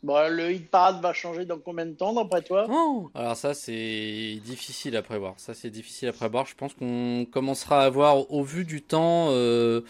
Bon, 0.03 0.31
le 0.31 0.51
hit 0.51 0.69
parade 0.69 1.01
va 1.01 1.13
changer 1.13 1.45
dans 1.45 1.57
combien 1.57 1.85
de 1.85 1.93
temps, 1.93 2.13
d'après 2.13 2.43
toi? 2.43 2.67
Oh 2.69 3.09
Alors 3.15 3.35
ça, 3.35 3.53
c'est 3.55 4.39
difficile 4.43 4.95
à 4.97 5.01
prévoir. 5.01 5.33
Ça, 5.37 5.55
c'est 5.55 5.71
difficile 5.71 6.09
à 6.09 6.13
prévoir. 6.13 6.45
Je 6.45 6.53
pense 6.53 6.73
qu'on 6.73 7.25
commencera 7.31 7.83
à 7.83 7.89
voir, 7.89 8.31
au 8.31 8.43
vu 8.43 8.65
du 8.65 8.81
temps 8.81 9.31
de 9.31 9.83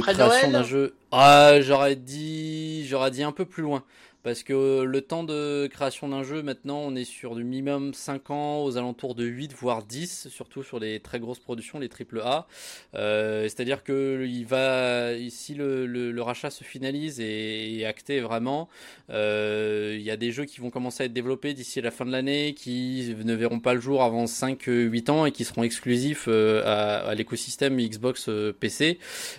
création 0.00 0.50
d'un 0.50 0.62
jeu. 0.62 0.94
Ah, 1.10 1.60
j'aurais 1.60 1.96
dit, 1.96 2.86
j'aurais 2.86 3.10
dit 3.10 3.22
un 3.22 3.32
peu 3.32 3.44
plus 3.44 3.62
loin. 3.62 3.82
Parce 4.24 4.42
que 4.42 4.82
le 4.82 5.00
temps 5.02 5.22
de 5.22 5.68
création 5.68 6.08
d'un 6.08 6.24
jeu, 6.24 6.42
maintenant, 6.42 6.78
on 6.78 6.96
est 6.96 7.04
sur 7.04 7.36
du 7.36 7.44
minimum 7.44 7.94
5 7.94 8.30
ans, 8.30 8.64
aux 8.64 8.76
alentours 8.76 9.14
de 9.14 9.24
8, 9.24 9.52
voire 9.52 9.84
10, 9.84 10.28
surtout 10.28 10.62
sur 10.62 10.80
les 10.80 10.98
très 10.98 11.20
grosses 11.20 11.38
productions, 11.38 11.78
les 11.78 11.88
AAA. 11.88 12.46
Euh, 12.94 13.42
C'est-à-dire 13.42 13.84
que 13.84 14.24
il 14.26 14.46
va, 14.46 15.10
si 15.28 15.54
le, 15.54 16.14
rachat 16.20 16.50
se 16.50 16.64
finalise 16.64 17.20
et 17.20 17.80
est 17.80 17.84
acté 17.84 18.20
vraiment, 18.20 18.68
euh, 19.10 19.94
il 19.96 20.02
y 20.02 20.10
a 20.10 20.16
des 20.16 20.32
jeux 20.32 20.46
qui 20.46 20.60
vont 20.60 20.70
commencer 20.70 21.02
à 21.02 21.06
être 21.06 21.12
développés 21.12 21.54
d'ici 21.54 21.80
la 21.82 21.90
fin 21.90 22.06
de 22.06 22.10
l'année, 22.10 22.54
qui 22.54 23.14
ne 23.22 23.34
verront 23.34 23.60
pas 23.60 23.74
le 23.74 23.80
jour 23.80 24.02
avant 24.02 24.24
5-8 24.24 25.10
ans 25.10 25.26
et 25.26 25.32
qui 25.32 25.44
seront 25.44 25.62
exclusifs 25.62 26.24
euh, 26.28 26.62
à, 26.64 27.14
l'écosystème 27.14 27.76
Xbox 27.76 28.28
euh, 28.28 28.52
PC. 28.58 28.98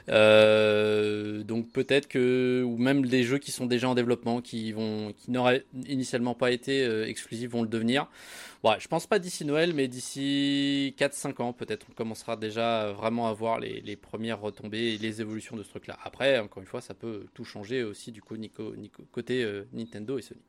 Euh, 0.10 1.44
donc 1.44 1.72
peut-être 1.72 2.08
que, 2.08 2.64
ou 2.64 2.78
même 2.78 3.06
des 3.06 3.24
jeux 3.24 3.40
qui 3.40 3.52
sont 3.52 3.66
déjà 3.66 3.90
en 3.90 3.96
développement, 3.96 4.42
qui 4.42 4.74
qui 5.18 5.32
n'auraient 5.32 5.66
initialement 5.88 6.36
pas 6.36 6.52
été 6.52 6.84
euh, 6.86 7.08
exclusifs 7.08 7.50
vont 7.50 7.62
le 7.62 7.68
devenir. 7.68 8.08
Ouais, 8.64 8.76
je 8.80 8.88
pense 8.88 9.08
pas 9.08 9.20
d'ici 9.20 9.46
Noël, 9.46 9.74
mais 9.74 9.88
d'ici 9.88 10.96
4-5 10.98 11.42
ans, 11.42 11.54
peut-être, 11.54 11.86
on 11.90 11.94
commencera 11.94 12.36
déjà 12.36 12.92
vraiment 12.92 13.28
à 13.28 13.34
voir 13.34 13.60
les, 13.60 13.96
premières 13.96 14.42
retombées 14.42 14.94
et 14.94 14.98
les 14.98 15.22
évolutions 15.22 15.56
de 15.56 15.64
ce 15.64 15.70
truc-là. 15.70 15.98
Après, 16.04 16.40
encore 16.40 16.62
une 16.62 16.68
fois, 16.68 16.82
ça 16.82 16.94
peut 16.94 17.28
tout 17.34 17.46
changer 17.46 17.84
aussi 17.84 18.12
du 18.12 18.22
coup, 18.22 18.36
côté 19.12 19.44
euh, 19.44 19.66
Nintendo 19.74 20.18
et 20.18 20.22
Sony. 20.22 20.42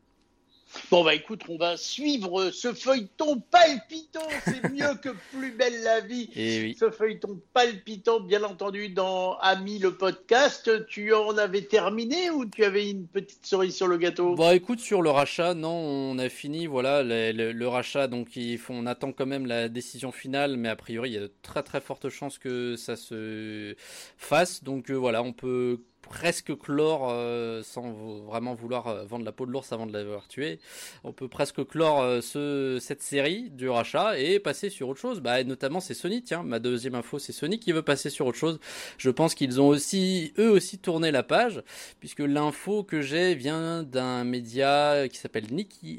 Bon, 0.90 1.02
bah 1.04 1.14
écoute, 1.14 1.42
on 1.48 1.56
va 1.56 1.76
suivre 1.76 2.50
ce 2.50 2.72
feuilleton 2.72 3.40
palpitant. 3.50 4.26
C'est 4.44 4.68
mieux 4.72 4.94
que 5.02 5.10
Plus 5.32 5.50
belle 5.52 5.82
la 5.82 6.00
vie. 6.00 6.30
Et 6.36 6.60
oui. 6.62 6.76
Ce 6.78 6.90
feuilleton 6.90 7.40
palpitant, 7.52 8.20
bien 8.20 8.42
entendu, 8.44 8.88
dans 8.88 9.36
Ami 9.38 9.78
le 9.78 9.94
podcast. 9.94 10.70
Tu 10.86 11.12
en 11.12 11.36
avais 11.38 11.62
terminé 11.62 12.30
ou 12.30 12.46
tu 12.46 12.64
avais 12.64 12.88
une 12.90 13.06
petite 13.06 13.44
cerise 13.44 13.74
sur 13.76 13.88
le 13.88 13.96
gâteau? 13.98 14.34
Bon, 14.36 14.50
écoute, 14.52 14.80
sur 14.80 15.02
le 15.02 15.10
rachat, 15.10 15.54
non, 15.54 15.70
on 15.74 16.18
a 16.18 16.28
fini. 16.28 16.66
Voilà, 16.66 17.02
le, 17.02 17.32
le- 17.32 17.52
le 17.52 17.68
rachat, 17.68 18.06
donc 18.06 18.36
il 18.36 18.58
faut, 18.58 18.72
on 18.74 18.86
attend 18.86 19.12
quand 19.12 19.26
même 19.26 19.46
la 19.46 19.68
décision 19.68 20.12
finale, 20.12 20.56
mais 20.56 20.68
a 20.68 20.76
priori, 20.76 21.10
il 21.10 21.14
y 21.14 21.18
a 21.18 21.22
de 21.22 21.32
très 21.42 21.62
très 21.62 21.80
fortes 21.80 22.08
chances 22.08 22.38
que 22.38 22.76
ça 22.76 22.96
se 22.96 23.74
fasse. 24.16 24.62
Donc 24.62 24.90
euh, 24.90 24.94
voilà, 24.94 25.22
on 25.22 25.32
peut 25.32 25.80
presque 26.08 26.56
clore, 26.56 27.08
euh, 27.10 27.62
sans 27.62 27.92
vraiment 28.26 28.54
vouloir 28.54 28.86
euh, 28.86 29.04
vendre 29.04 29.24
la 29.24 29.32
peau 29.32 29.46
de 29.46 29.50
l'ours 29.50 29.72
avant 29.72 29.86
de 29.86 29.92
l'avoir 29.92 30.28
tué, 30.28 30.58
on 31.04 31.12
peut 31.12 31.28
presque 31.28 31.64
clore 31.66 32.00
euh, 32.00 32.20
ce, 32.20 32.78
cette 32.80 33.02
série 33.02 33.50
du 33.50 33.68
rachat 33.68 34.18
et 34.18 34.38
passer 34.38 34.70
sur 34.70 34.88
autre 34.88 35.00
chose. 35.00 35.20
Bah, 35.20 35.42
notamment, 35.44 35.80
c'est 35.80 35.94
Sony, 35.94 36.22
tiens, 36.22 36.42
ma 36.42 36.58
deuxième 36.58 36.94
info, 36.94 37.18
c'est 37.18 37.32
Sony 37.32 37.58
qui 37.58 37.72
veut 37.72 37.82
passer 37.82 38.10
sur 38.10 38.26
autre 38.26 38.38
chose. 38.38 38.60
Je 38.98 39.10
pense 39.10 39.34
qu'ils 39.34 39.60
ont 39.60 39.68
aussi, 39.68 40.32
eux 40.38 40.50
aussi, 40.50 40.78
tourné 40.78 41.10
la 41.10 41.22
page, 41.22 41.62
puisque 42.00 42.20
l'info 42.20 42.84
que 42.84 43.00
j'ai 43.00 43.34
vient 43.34 43.82
d'un 43.82 44.24
média 44.24 45.08
qui 45.08 45.18
s'appelle 45.18 45.46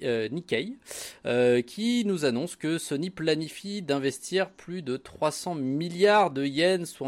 euh, 0.03 0.29
Nikkei, 0.29 0.77
qui 1.63 2.05
nous 2.05 2.25
annonce 2.25 2.55
que 2.55 2.77
Sony 2.77 3.09
planifie 3.09 3.81
d'investir 3.81 4.49
plus 4.49 4.81
de 4.81 4.97
300 4.97 5.55
milliards 5.55 6.31
de 6.31 6.45
yens, 6.45 6.85
soit 6.85 7.07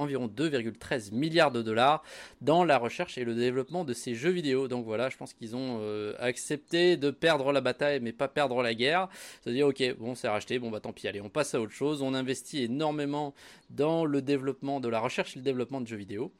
environ 0.00 0.28
2,13 0.28 1.12
milliards 1.12 1.50
de 1.50 1.62
dollars, 1.62 2.03
dans 2.40 2.64
la 2.64 2.78
recherche 2.78 3.18
et 3.18 3.24
le 3.24 3.34
développement 3.34 3.84
de 3.84 3.92
ces 3.92 4.14
jeux 4.14 4.30
vidéo. 4.30 4.68
Donc 4.68 4.84
voilà, 4.84 5.10
je 5.10 5.16
pense 5.16 5.32
qu'ils 5.32 5.56
ont 5.56 5.78
euh, 5.80 6.14
accepté 6.18 6.96
de 6.96 7.10
perdre 7.10 7.52
la 7.52 7.60
bataille, 7.60 8.00
mais 8.00 8.12
pas 8.12 8.28
perdre 8.28 8.62
la 8.62 8.74
guerre. 8.74 9.08
C'est-à-dire, 9.42 9.66
ok, 9.66 9.96
bon, 9.98 10.14
c'est 10.14 10.28
racheté, 10.28 10.58
bon, 10.58 10.70
bah 10.70 10.80
tant 10.80 10.92
pis, 10.92 11.08
allez, 11.08 11.20
on 11.20 11.30
passe 11.30 11.54
à 11.54 11.60
autre 11.60 11.72
chose. 11.72 12.02
On 12.02 12.14
investit 12.14 12.64
énormément 12.64 13.34
dans 13.70 14.04
le 14.04 14.22
développement 14.22 14.80
de 14.80 14.88
la 14.88 15.00
recherche 15.00 15.36
et 15.36 15.38
le 15.38 15.44
développement 15.44 15.80
de 15.80 15.86
jeux 15.86 15.96
vidéo. 15.96 16.32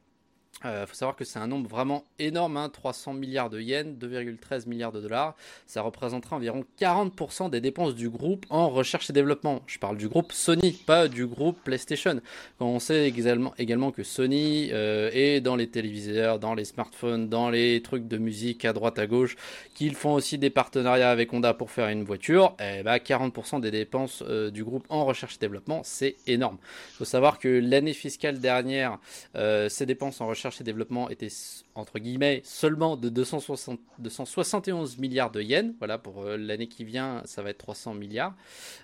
Il 0.64 0.86
faut 0.86 0.94
savoir 0.94 1.16
que 1.16 1.24
c'est 1.24 1.38
un 1.38 1.46
nombre 1.46 1.68
vraiment 1.68 2.04
énorme, 2.18 2.56
hein, 2.56 2.70
300 2.70 3.12
milliards 3.14 3.50
de 3.50 3.60
yens, 3.60 3.98
2,13 3.98 4.66
milliards 4.66 4.92
de 4.92 5.00
dollars. 5.00 5.34
Ça 5.66 5.82
représentera 5.82 6.36
environ 6.36 6.64
40% 6.80 7.50
des 7.50 7.60
dépenses 7.60 7.94
du 7.94 8.08
groupe 8.08 8.46
en 8.48 8.70
recherche 8.70 9.10
et 9.10 9.12
développement. 9.12 9.60
Je 9.66 9.78
parle 9.78 9.98
du 9.98 10.08
groupe 10.08 10.32
Sony, 10.32 10.72
pas 10.72 11.08
du 11.08 11.26
groupe 11.26 11.58
PlayStation. 11.64 12.20
Quand 12.58 12.66
on 12.66 12.78
sait 12.78 13.08
également, 13.08 13.90
que 13.90 14.02
Sony 14.02 14.70
euh, 14.72 15.10
est 15.12 15.40
dans 15.40 15.56
les 15.56 15.68
téléviseurs, 15.68 16.38
dans 16.38 16.54
les 16.54 16.64
smartphones, 16.64 17.28
dans 17.28 17.50
les 17.50 17.82
trucs 17.82 18.08
de 18.08 18.16
musique 18.16 18.64
à 18.64 18.72
droite 18.72 18.98
à 18.98 19.06
gauche, 19.06 19.36
qu'ils 19.74 19.94
font 19.94 20.14
aussi 20.14 20.38
des 20.38 20.50
partenariats 20.50 21.10
avec 21.10 21.32
Honda 21.32 21.52
pour 21.52 21.70
faire 21.70 21.88
une 21.88 22.04
voiture, 22.04 22.56
eh 22.60 22.82
ben 22.82 22.96
40% 22.96 23.60
des 23.60 23.70
dépenses 23.70 24.22
euh, 24.26 24.50
du 24.50 24.64
groupe 24.64 24.86
en 24.88 25.04
recherche 25.04 25.34
et 25.36 25.38
développement, 25.38 25.82
c'est 25.84 26.16
énorme. 26.26 26.58
Il 26.92 26.96
faut 26.96 27.04
savoir 27.04 27.38
que 27.38 27.48
l'année 27.48 27.92
fiscale 27.92 28.38
dernière, 28.38 28.98
euh, 29.36 29.68
ces 29.68 29.84
dépenses 29.86 30.20
en 30.20 30.26
recherche 30.26 30.43
et 30.60 30.64
développement 30.64 31.08
étaient 31.10 31.30
entre 31.74 31.98
guillemets 31.98 32.40
seulement 32.44 32.96
de 32.96 33.08
260, 33.08 33.80
271 33.98 34.98
milliards 34.98 35.30
de 35.30 35.42
yens. 35.42 35.74
Voilà, 35.78 35.98
pour 35.98 36.22
euh, 36.22 36.36
l'année 36.36 36.68
qui 36.68 36.84
vient, 36.84 37.22
ça 37.24 37.42
va 37.42 37.50
être 37.50 37.58
300 37.58 37.94
milliards 37.94 38.34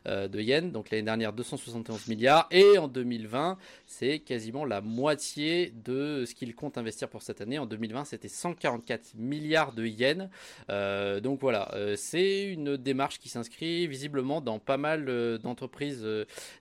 euh, 0.07 0.29
de 0.29 0.41
yens. 0.41 0.73
Donc 0.73 0.91
l'année 0.91 1.05
dernière, 1.05 1.33
271 1.33 2.09
milliards. 2.09 2.49
Et 2.51 2.79
en 2.79 2.89
2020, 2.89 3.59
c'est 3.87 4.19
quasiment 4.19 4.65
la 4.65 4.81
moitié 4.81 5.73
de 5.85 6.25
ce 6.27 6.35
qu'ils 6.35 6.55
comptent 6.55 6.79
investir 6.79 7.09
pour 7.09 7.23
cette 7.23 7.41
année. 7.41 7.59
En 7.59 7.67
2020, 7.67 8.05
c'était 8.07 8.29
144 8.29 9.15
milliards 9.17 9.73
de 9.73 9.87
yens. 9.87 10.29
Euh, 10.69 11.21
donc 11.21 11.41
voilà, 11.41 11.73
c'est 11.97 12.45
une 12.45 12.77
démarche 12.77 13.19
qui 13.19 13.29
s'inscrit 13.29 13.87
visiblement 13.87 14.41
dans 14.41 14.59
pas 14.59 14.77
mal 14.77 15.39
d'entreprises 15.39 16.07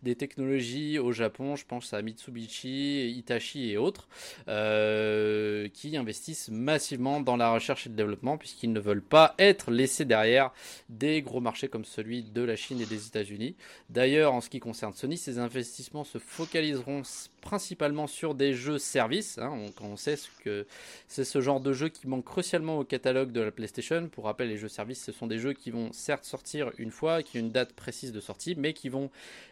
des 0.03 0.15
technologies 0.15 0.99
au 0.99 1.11
Japon. 1.11 1.55
Je 1.55 1.65
pense 1.65 1.93
à 1.93 2.01
Mitsubishi, 2.01 3.11
Hitachi 3.11 3.71
et 3.71 3.77
autres, 3.77 4.07
qui 4.45 5.97
investissent 5.97 6.18
massivement 6.49 7.21
dans 7.21 7.37
la 7.37 7.51
recherche 7.51 7.85
et 7.85 7.89
le 7.89 7.95
développement 7.95 8.37
puisqu'ils 8.37 8.73
ne 8.73 8.79
veulent 8.79 9.01
pas 9.01 9.35
être 9.39 9.71
laissés 9.71 10.05
derrière 10.05 10.51
des 10.89 11.21
gros 11.21 11.41
marchés 11.41 11.67
comme 11.67 11.85
celui 11.85 12.23
de 12.23 12.41
la 12.41 12.55
Chine 12.55 12.81
et 12.81 12.85
des 12.85 13.07
États-Unis. 13.07 13.55
D'ailleurs, 13.89 14.33
en 14.33 14.41
ce 14.41 14.49
qui 14.49 14.59
concerne 14.59 14.93
Sony, 14.93 15.17
ces 15.17 15.39
investissements 15.39 16.03
se 16.03 16.17
focaliseront 16.17 17.03
principalement 17.41 18.07
sur 18.07 18.35
des 18.35 18.53
jeux 18.53 18.77
services. 18.77 19.37
Hein, 19.37 19.53
on 19.81 19.95
sait 19.95 20.15
ce 20.15 20.29
que 20.43 20.67
c'est 21.07 21.23
ce 21.23 21.41
genre 21.41 21.59
de 21.59 21.73
jeu 21.73 21.89
qui 21.89 22.07
manque 22.07 22.25
crucialement 22.25 22.79
au 22.79 22.83
catalogue 22.83 23.31
de 23.31 23.41
la 23.41 23.51
PlayStation. 23.51 24.07
Pour 24.09 24.25
rappel, 24.25 24.49
les 24.49 24.57
jeux 24.57 24.67
services, 24.67 25.03
ce 25.03 25.11
sont 25.11 25.27
des 25.27 25.39
jeux 25.39 25.53
qui 25.53 25.71
vont 25.71 25.91
certes 25.93 26.25
sortir 26.25 26.71
une 26.77 26.91
fois, 26.91 27.23
qui 27.23 27.37
ont 27.37 27.41
une 27.41 27.51
date 27.51 27.73
précise 27.73 28.11
de 28.11 28.19
sortie, 28.19 28.55
mais 28.55 28.73
qui 28.73 28.89
vont 28.89 29.09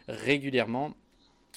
régulièrement 0.08 0.94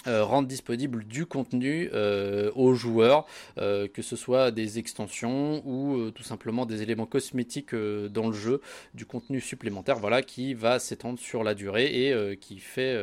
euh, 0.08 0.24
rendre 0.24 0.48
disponible 0.48 1.04
du 1.04 1.28
contenu 1.28 1.88
euh, 1.94 2.52
aux 2.56 2.74
joueurs, 2.74 3.28
euh, 3.60 3.88
que 3.88 4.02
ce 4.02 4.16
soit 4.16 4.50
des 4.50 4.80
extensions 4.80 5.62
ou 5.64 6.10
tout 6.10 6.24
simplement 6.24 6.66
des 6.66 6.82
éléments 6.82 7.06
cosmétiques 7.06 7.76
dans 7.76 8.28
le 8.28 8.34
jeu, 8.34 8.62
du 8.96 9.06
contenu 9.06 9.40
supplémentaire, 9.40 10.00
voilà, 10.00 10.24
qui 10.24 10.56
va 10.56 10.80
s'étendre 10.80 11.20
sur 11.20 11.44
la 11.44 11.54
durée 11.54 12.08
et 12.08 12.38
qui 12.38 12.60
fait, 12.60 13.00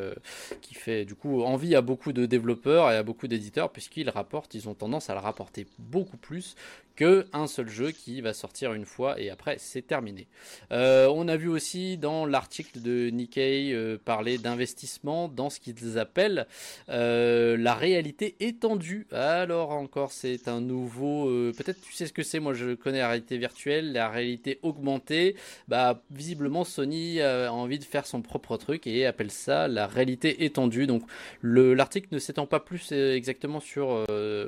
qui 0.60 0.74
fait 0.74 1.04
du 1.04 1.14
coup 1.14 1.42
envie 1.42 1.76
à 1.76 1.82
beaucoup 1.82 2.12
de 2.12 2.26
développeurs 2.26 2.90
et 2.90 2.96
à 2.96 3.02
beaucoup 3.02 3.28
d'éditeurs 3.28 3.70
puisqu'ils 3.70 4.10
rapportent, 4.10 4.54
ils 4.54 4.68
ont 4.68 4.74
tendance 4.74 5.10
à 5.10 5.14
le 5.14 5.20
rapporter 5.20 5.66
beaucoup 5.78 6.16
plus 6.16 6.56
que 6.96 7.28
un 7.32 7.46
seul 7.46 7.68
jeu 7.68 7.92
qui 7.92 8.20
va 8.20 8.32
sortir 8.32 8.72
une 8.72 8.84
fois 8.84 9.20
et 9.20 9.30
après 9.30 9.56
c'est 9.58 9.82
terminé. 9.82 10.26
On 10.70 11.28
a 11.28 11.36
vu 11.36 11.48
aussi 11.48 11.96
dans 11.96 12.26
l'article 12.26 12.82
de 12.82 13.10
Nikkei 13.10 13.98
parler 14.04 14.38
d'investissement 14.38 15.28
dans 15.28 15.50
ce 15.50 15.60
qu'ils 15.60 15.98
appellent 15.98 16.46
euh, 16.90 17.56
la 17.56 17.74
réalité 17.74 18.36
étendue. 18.40 19.06
Alors 19.12 19.70
encore, 19.72 20.12
c'est 20.12 20.48
un 20.48 20.60
nouveau. 20.60 21.28
euh, 21.28 21.52
Peut-être 21.56 21.80
tu 21.80 21.92
sais 21.92 22.06
ce 22.06 22.12
que 22.12 22.22
c'est. 22.22 22.40
Moi, 22.40 22.54
je 22.54 22.74
connais 22.74 22.98
la 22.98 23.08
réalité 23.08 23.38
virtuelle, 23.38 23.92
la 23.92 24.08
réalité 24.08 24.58
augmentée. 24.62 25.36
Bah, 25.68 26.02
visiblement, 26.10 26.64
Sony 26.64 27.20
a 27.20 27.52
envie 27.52 27.78
de 27.78 27.84
faire 27.84 28.06
son 28.06 28.22
propre 28.22 28.56
truc 28.56 28.86
et 28.86 29.06
appelle 29.06 29.30
ça 29.30 29.68
la 29.68 29.86
réalité 29.86 30.44
étendue. 30.44 30.86
Donc, 30.86 31.02
le 31.40 31.74
l'article 31.74 32.08
ne 32.12 32.18
s'étend 32.18 32.46
pas 32.46 32.60
plus 32.60 32.90
euh, 32.92 33.14
exactement 33.14 33.60
sur 33.60 34.06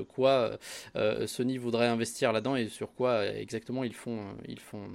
quoi 0.08 0.58
Sony 1.26 1.58
voudrait 1.58 1.86
investir 1.86 2.32
là-dedans 2.32 2.56
et 2.56 2.68
sur 2.68 2.92
quoi 2.94 3.26
exactement 3.26 3.84
ils 3.84 3.94
font 3.94 4.20
ils 4.48 4.58
font 4.58 4.88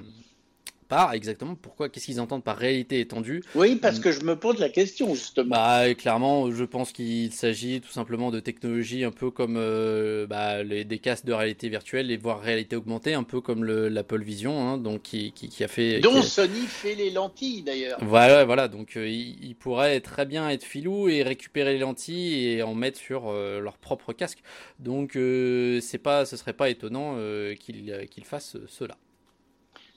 pas 0.87 1.11
exactement 1.13 1.55
pourquoi 1.55 1.89
qu'est-ce 1.89 2.05
qu'ils 2.05 2.19
entendent 2.21 2.43
par 2.43 2.57
réalité 2.57 2.99
étendue 2.99 3.43
Oui, 3.55 3.75
parce 3.75 3.99
que 3.99 4.11
je 4.11 4.21
me 4.21 4.35
pose 4.35 4.59
la 4.59 4.69
question, 4.69 5.13
justement. 5.15 5.49
bah, 5.55 5.93
clairement, 5.95 6.51
je 6.51 6.63
pense 6.63 6.91
qu'il 6.91 7.31
s'agit 7.31 7.81
tout 7.81 7.91
simplement 7.91 8.31
de 8.31 8.39
technologies 8.39 9.03
un 9.03 9.11
peu 9.11 9.31
comme 9.31 9.55
euh, 9.57 10.27
bah, 10.27 10.63
les, 10.63 10.83
des 10.85 10.99
casques 10.99 11.25
de 11.25 11.33
réalité 11.33 11.69
virtuelle 11.69 12.11
et 12.11 12.17
voire 12.17 12.39
réalité 12.39 12.75
augmentée, 12.75 13.13
un 13.13 13.23
peu 13.23 13.41
comme 13.41 13.63
le- 13.63 13.89
l'Apple 13.89 14.21
Vision, 14.23 14.59
hein, 14.67 14.77
donc 14.77 15.01
qui, 15.01 15.31
qui, 15.31 15.49
qui 15.49 15.63
a 15.63 15.67
fait. 15.67 15.99
Dont 15.99 16.17
a- 16.19 16.21
Sony 16.21 16.61
fait 16.67 16.95
les 16.95 17.09
lentilles, 17.09 17.63
d'ailleurs. 17.63 17.97
Voilà, 18.01 18.45
voilà. 18.45 18.67
Donc, 18.67 18.97
euh, 18.97 19.07
il, 19.07 19.37
il 19.43 19.55
pourrait 19.55 19.99
très 20.01 20.25
bien 20.25 20.49
être 20.49 20.63
filou 20.63 21.09
et 21.09 21.23
récupérer 21.23 21.73
les 21.73 21.79
lentilles 21.79 22.47
et 22.49 22.63
en 22.63 22.73
mettre 22.75 22.99
sur 22.99 23.29
euh, 23.29 23.59
leur 23.59 23.77
propre 23.77 24.13
casque. 24.13 24.39
Donc, 24.79 25.15
euh, 25.15 25.79
c'est 25.81 25.97
pas, 25.97 26.25
ce 26.25 26.37
serait 26.37 26.53
pas 26.53 26.69
étonnant 26.69 27.15
euh, 27.17 27.55
qu'il 27.55 28.07
qu'il 28.11 28.23
fasse 28.25 28.57
cela. 28.67 28.95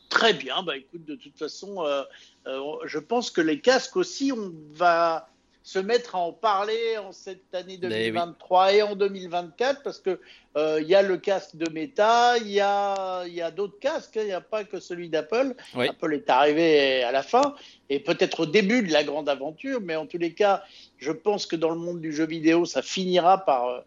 Très 0.09 0.33
bien, 0.33 0.63
bah 0.63 0.77
écoute, 0.77 1.05
de 1.05 1.17
toute 1.17 1.37
façon, 1.39 1.85
euh, 1.85 2.03
euh, 2.47 2.61
je 2.85 2.99
pense 2.99 3.31
que 3.31 3.41
les 3.41 3.61
casques 3.61 3.97
aussi, 3.97 4.33
on 4.33 4.53
va 4.73 5.29
se 5.63 5.79
mettre 5.79 6.15
à 6.15 6.21
en 6.21 6.33
parler 6.33 6.97
en 6.97 7.13
cette 7.13 7.55
année 7.55 7.79
Mais 7.83 7.89
oui. 7.89 8.13
2023 8.13 8.73
et 8.73 8.83
en 8.83 8.97
2024 8.97 9.83
parce 9.83 9.99
que 10.01 10.19
euh, 10.57 10.81
y 10.81 10.95
a 10.95 11.03
le 11.03 11.19
casque 11.19 11.57
de 11.57 11.71
Meta, 11.71 12.39
il 12.39 12.49
y 12.49 12.61
a, 12.61 13.27
il 13.27 13.35
y 13.35 13.43
a 13.43 13.51
d'autres 13.51 13.79
casques, 13.79 14.17
hein, 14.17 14.23
il 14.23 14.29
n'y 14.29 14.33
a 14.33 14.41
pas 14.41 14.65
que 14.65 14.81
celui 14.81 15.11
d'Apple. 15.11 15.55
Oui. 15.75 15.89
Apple 15.89 16.15
est 16.15 16.31
arrivé 16.31 17.03
à 17.03 17.13
la 17.13 17.23
fin 17.23 17.55
et 17.91 18.01
peut-être 18.01 18.41
au 18.41 18.47
début 18.47 18.83
de 18.83 18.91
la 18.91 19.05
grande 19.05 19.29
aventure, 19.29 19.81
mais 19.83 19.95
en 19.95 20.07
tous 20.07 20.17
les 20.17 20.33
cas, 20.33 20.63
je 20.97 21.13
pense 21.13 21.45
que 21.45 21.55
dans 21.55 21.71
le 21.71 21.79
monde 21.79 22.01
du 22.01 22.15
jeu 22.15 22.25
vidéo, 22.25 22.65
ça 22.65 22.81
finira 22.81 23.45
par 23.45 23.85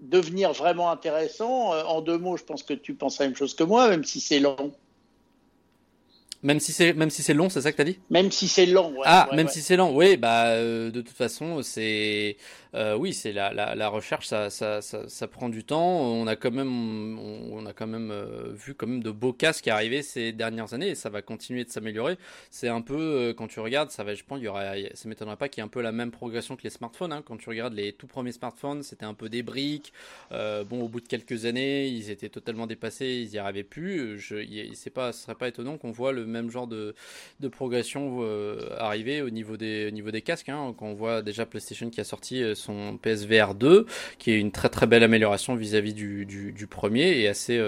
devenir 0.00 0.52
vraiment 0.54 0.90
intéressant. 0.90 1.72
En 1.86 2.00
deux 2.00 2.16
mots, 2.16 2.38
je 2.38 2.44
pense 2.44 2.62
que 2.62 2.72
tu 2.72 2.94
penses 2.94 3.18
la 3.18 3.26
même 3.26 3.36
chose 3.36 3.54
que 3.54 3.64
moi, 3.64 3.88
même 3.88 4.04
si 4.04 4.18
c'est 4.18 4.40
lent. 4.40 4.72
Même 6.42 6.58
si 6.60 6.72
c'est, 6.72 6.92
même 6.94 7.10
si 7.10 7.22
c'est 7.22 7.34
long, 7.34 7.48
c'est 7.48 7.60
ça 7.60 7.70
que 7.72 7.76
t'as 7.76 7.84
dit? 7.84 7.98
Même 8.10 8.32
si 8.32 8.48
c'est 8.48 8.66
lent. 8.66 8.90
Ouais, 8.92 9.06
Ah, 9.06 9.28
ouais, 9.30 9.36
même 9.36 9.46
ouais. 9.46 9.52
si 9.52 9.62
c'est 9.62 9.76
lent, 9.76 9.92
oui, 9.94 10.16
bah 10.16 10.46
euh, 10.48 10.90
de 10.90 11.00
toute 11.00 11.16
façon, 11.16 11.62
c'est 11.62 12.36
euh, 12.74 12.96
oui, 12.96 13.12
c'est 13.12 13.32
la, 13.32 13.52
la, 13.52 13.74
la 13.76 13.88
recherche, 13.88 14.26
ça, 14.26 14.50
ça, 14.50 14.80
ça, 14.82 15.08
ça 15.08 15.28
prend 15.28 15.48
du 15.48 15.62
temps. 15.62 16.00
On 16.00 16.26
a 16.26 16.34
quand 16.34 16.50
même, 16.50 17.18
on, 17.18 17.58
on 17.58 17.66
a 17.66 17.72
quand 17.72 17.86
même 17.86 18.10
euh, 18.10 18.50
vu 18.54 18.74
quand 18.74 18.86
même 18.88 19.02
de 19.02 19.10
beaux 19.10 19.32
casques 19.32 19.68
arriver 19.68 20.02
ces 20.02 20.32
dernières 20.32 20.74
années 20.74 20.88
et 20.88 20.94
ça 20.94 21.10
va 21.10 21.22
continuer 21.22 21.64
de 21.64 21.70
s'améliorer. 21.70 22.16
C'est 22.50 22.68
un 22.68 22.80
peu 22.80 23.34
quand 23.36 23.46
tu 23.46 23.60
regardes, 23.60 23.90
ça 23.90 24.02
va, 24.02 24.14
je 24.14 24.24
pense, 24.24 24.38
il 24.40 24.44
y 24.44 24.48
aura, 24.48 24.72
ça 24.94 25.08
m'étonnerait 25.08 25.36
pas 25.36 25.48
qu'il 25.48 25.60
y 25.60 25.62
ait 25.62 25.66
un 25.66 25.68
peu 25.68 25.82
la 25.82 25.92
même 25.92 26.10
progression 26.10 26.56
que 26.56 26.62
les 26.64 26.70
smartphones. 26.70 27.12
Hein. 27.12 27.22
Quand 27.24 27.36
tu 27.36 27.48
regardes 27.50 27.74
les 27.74 27.92
tout 27.92 28.06
premiers 28.08 28.32
smartphones, 28.32 28.82
c'était 28.82 29.04
un 29.04 29.14
peu 29.14 29.28
des 29.28 29.42
briques. 29.44 29.92
Bon, 30.30 30.80
au 30.82 30.88
bout 30.88 31.00
de 31.00 31.08
quelques 31.08 31.44
années, 31.44 31.86
ils 31.86 32.10
étaient 32.10 32.30
totalement 32.30 32.66
dépassés, 32.66 33.22
ils 33.26 33.32
y 33.34 33.38
arrivaient 33.38 33.62
plus. 33.64 34.18
Je, 34.18 34.36
c'est 34.74 34.90
pas, 34.90 35.12
ce 35.12 35.22
serait 35.22 35.34
pas 35.36 35.48
étonnant 35.48 35.76
qu'on 35.78 35.90
voit 35.92 36.12
le 36.12 36.31
même 36.32 36.50
genre 36.50 36.66
de, 36.66 36.94
de 37.40 37.48
progression 37.48 38.20
arriver 38.78 39.22
au 39.22 39.30
niveau 39.30 39.56
des, 39.56 39.86
au 39.86 39.90
niveau 39.90 40.10
des 40.10 40.22
casques. 40.22 40.48
Hein, 40.48 40.74
quand 40.76 40.86
on 40.86 40.94
voit 40.94 41.22
déjà 41.22 41.46
PlayStation 41.46 41.90
qui 41.90 42.00
a 42.00 42.04
sorti 42.04 42.42
son 42.54 42.98
PSVR 42.98 43.54
2, 43.54 43.86
qui 44.18 44.32
est 44.32 44.40
une 44.40 44.52
très 44.52 44.68
très 44.68 44.86
belle 44.86 45.02
amélioration 45.02 45.54
vis-à-vis 45.54 45.94
du, 45.94 46.26
du, 46.26 46.66
premier 46.66 47.18
et 47.20 47.28
assez, 47.28 47.60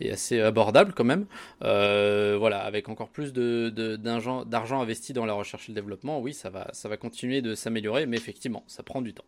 et 0.00 0.10
assez 0.10 0.40
abordable 0.40 0.92
quand 0.94 1.04
même. 1.04 1.26
voilà, 1.60 2.60
avec 2.60 2.88
encore 2.88 3.08
plus 3.08 3.32
d'argent 3.32 4.44
investi 4.80 5.12
dans 5.12 5.26
la 5.26 5.32
recherche 5.32 5.68
et 5.68 5.72
le 5.72 5.76
développement, 5.76 6.20
oui, 6.20 6.34
ça 6.34 6.50
va, 6.50 6.68
ça 6.72 6.88
va 6.88 6.96
continuer 6.96 7.42
de 7.42 7.54
s'améliorer, 7.54 8.06
mais 8.06 8.16
effectivement, 8.16 8.64
ça 8.66 8.82
prend 8.82 9.02
du 9.02 9.14
temps. 9.14 9.24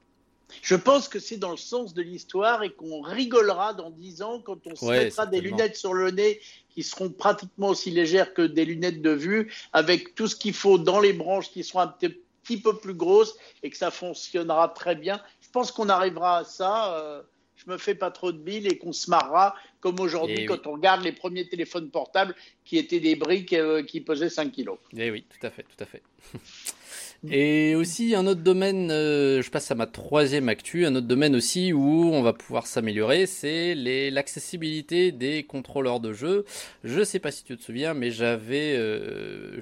Je 0.67 0.75
pense 0.75 1.07
que 1.07 1.21
c'est 1.21 1.37
dans 1.37 1.53
le 1.53 1.57
sens 1.57 1.95
de 1.95 2.03
l'histoire 2.03 2.65
et 2.65 2.73
qu'on 2.73 3.01
rigolera 3.01 3.73
dans 3.73 3.91
dix 3.91 4.21
ans 4.21 4.41
quand 4.41 4.67
on 4.67 4.75
se 4.75 4.85
mettra 4.85 5.25
des 5.25 5.41
lunettes 5.41 5.77
sur 5.77 5.95
le 5.95 6.11
nez 6.11 6.41
qui 6.71 6.83
seront 6.83 7.09
pratiquement 7.09 7.69
aussi 7.69 7.93
légères 7.93 8.35
que 8.35 8.43
des 8.43 8.65
lunettes 8.65 9.01
de 9.01 9.13
vue, 9.13 9.55
avec 9.73 10.17
tout 10.17 10.27
ce 10.27 10.35
qu'il 10.35 10.55
faut 10.55 10.77
dans 10.77 10.99
les 10.99 11.13
branches 11.13 11.53
qui 11.53 11.63
seront 11.63 11.83
un 11.83 11.95
petit 12.43 12.61
peu 12.61 12.77
plus 12.79 12.95
grosses 12.95 13.37
et 13.63 13.71
que 13.71 13.77
ça 13.77 13.93
fonctionnera 13.93 14.71
très 14.71 14.97
bien. 14.97 15.23
Je 15.41 15.49
pense 15.53 15.71
qu'on 15.71 15.89
arrivera 15.89 16.39
à 16.39 16.45
ça. 16.45 16.97
Euh, 16.97 17.23
je 17.55 17.71
me 17.71 17.79
fais 17.79 17.95
pas 17.95 18.11
trop 18.11 18.33
de 18.33 18.39
billes 18.39 18.67
et 18.67 18.77
qu'on 18.77 18.93
se 18.93 19.09
marrera 19.09 19.55
comme 19.87 20.00
aujourd'hui 20.00 20.47
quand 20.47 20.66
on 20.66 20.73
regarde 20.73 21.05
les 21.05 21.12
premiers 21.12 21.49
téléphones 21.49 21.90
portables 21.90 22.35
qui 22.64 22.76
étaient 22.76 22.99
des 22.99 23.14
briques 23.14 23.52
euh, 23.52 23.85
qui 23.85 24.00
pesaient 24.00 24.28
5 24.28 24.50
kilos. 24.50 24.78
Eh 24.97 25.12
oui, 25.12 25.25
tout 25.31 25.47
à 25.47 25.50
fait, 25.50 25.62
tout 25.62 25.85
à 25.85 25.87
fait. 25.87 26.02
Et 27.31 27.75
aussi 27.75 28.14
un 28.14 28.26
autre 28.26 28.43
domaine, 28.43 28.90
euh, 28.90 29.43
je 29.43 29.50
passe 29.50 29.71
à 29.71 29.75
ma 29.75 29.87
troisième 29.87 30.49
actu, 30.49 30.87
un 30.87 30.95
autre 30.95 31.07
domaine 31.07 31.35
aussi 31.35 31.73
où 31.73 32.11
on 32.12 32.23
va 32.23 32.33
pouvoir 32.33 32.66
s'améliorer, 32.66 33.26
c'est 33.26 33.75
l'accessibilité 34.11 35.12
des 35.12 35.43
contrôleurs 35.43 36.00
de 36.00 36.12
jeu. 36.12 36.45
Je 36.85 37.02
sais 37.02 37.19
pas 37.19 37.31
si 37.31 37.43
tu 37.43 37.57
te 37.57 37.62
souviens, 37.62 37.95
mais 37.95 38.11
j'avais 38.11 38.75
euh, 38.76 39.61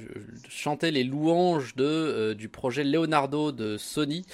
chanté 0.49 0.91
les 0.91 1.05
louanges 1.05 1.75
de 1.77 1.85
euh, 1.85 2.35
du 2.35 2.49
projet 2.49 2.85
Leonardo 2.85 3.53
de 3.53 3.77
Sony, 3.77 4.25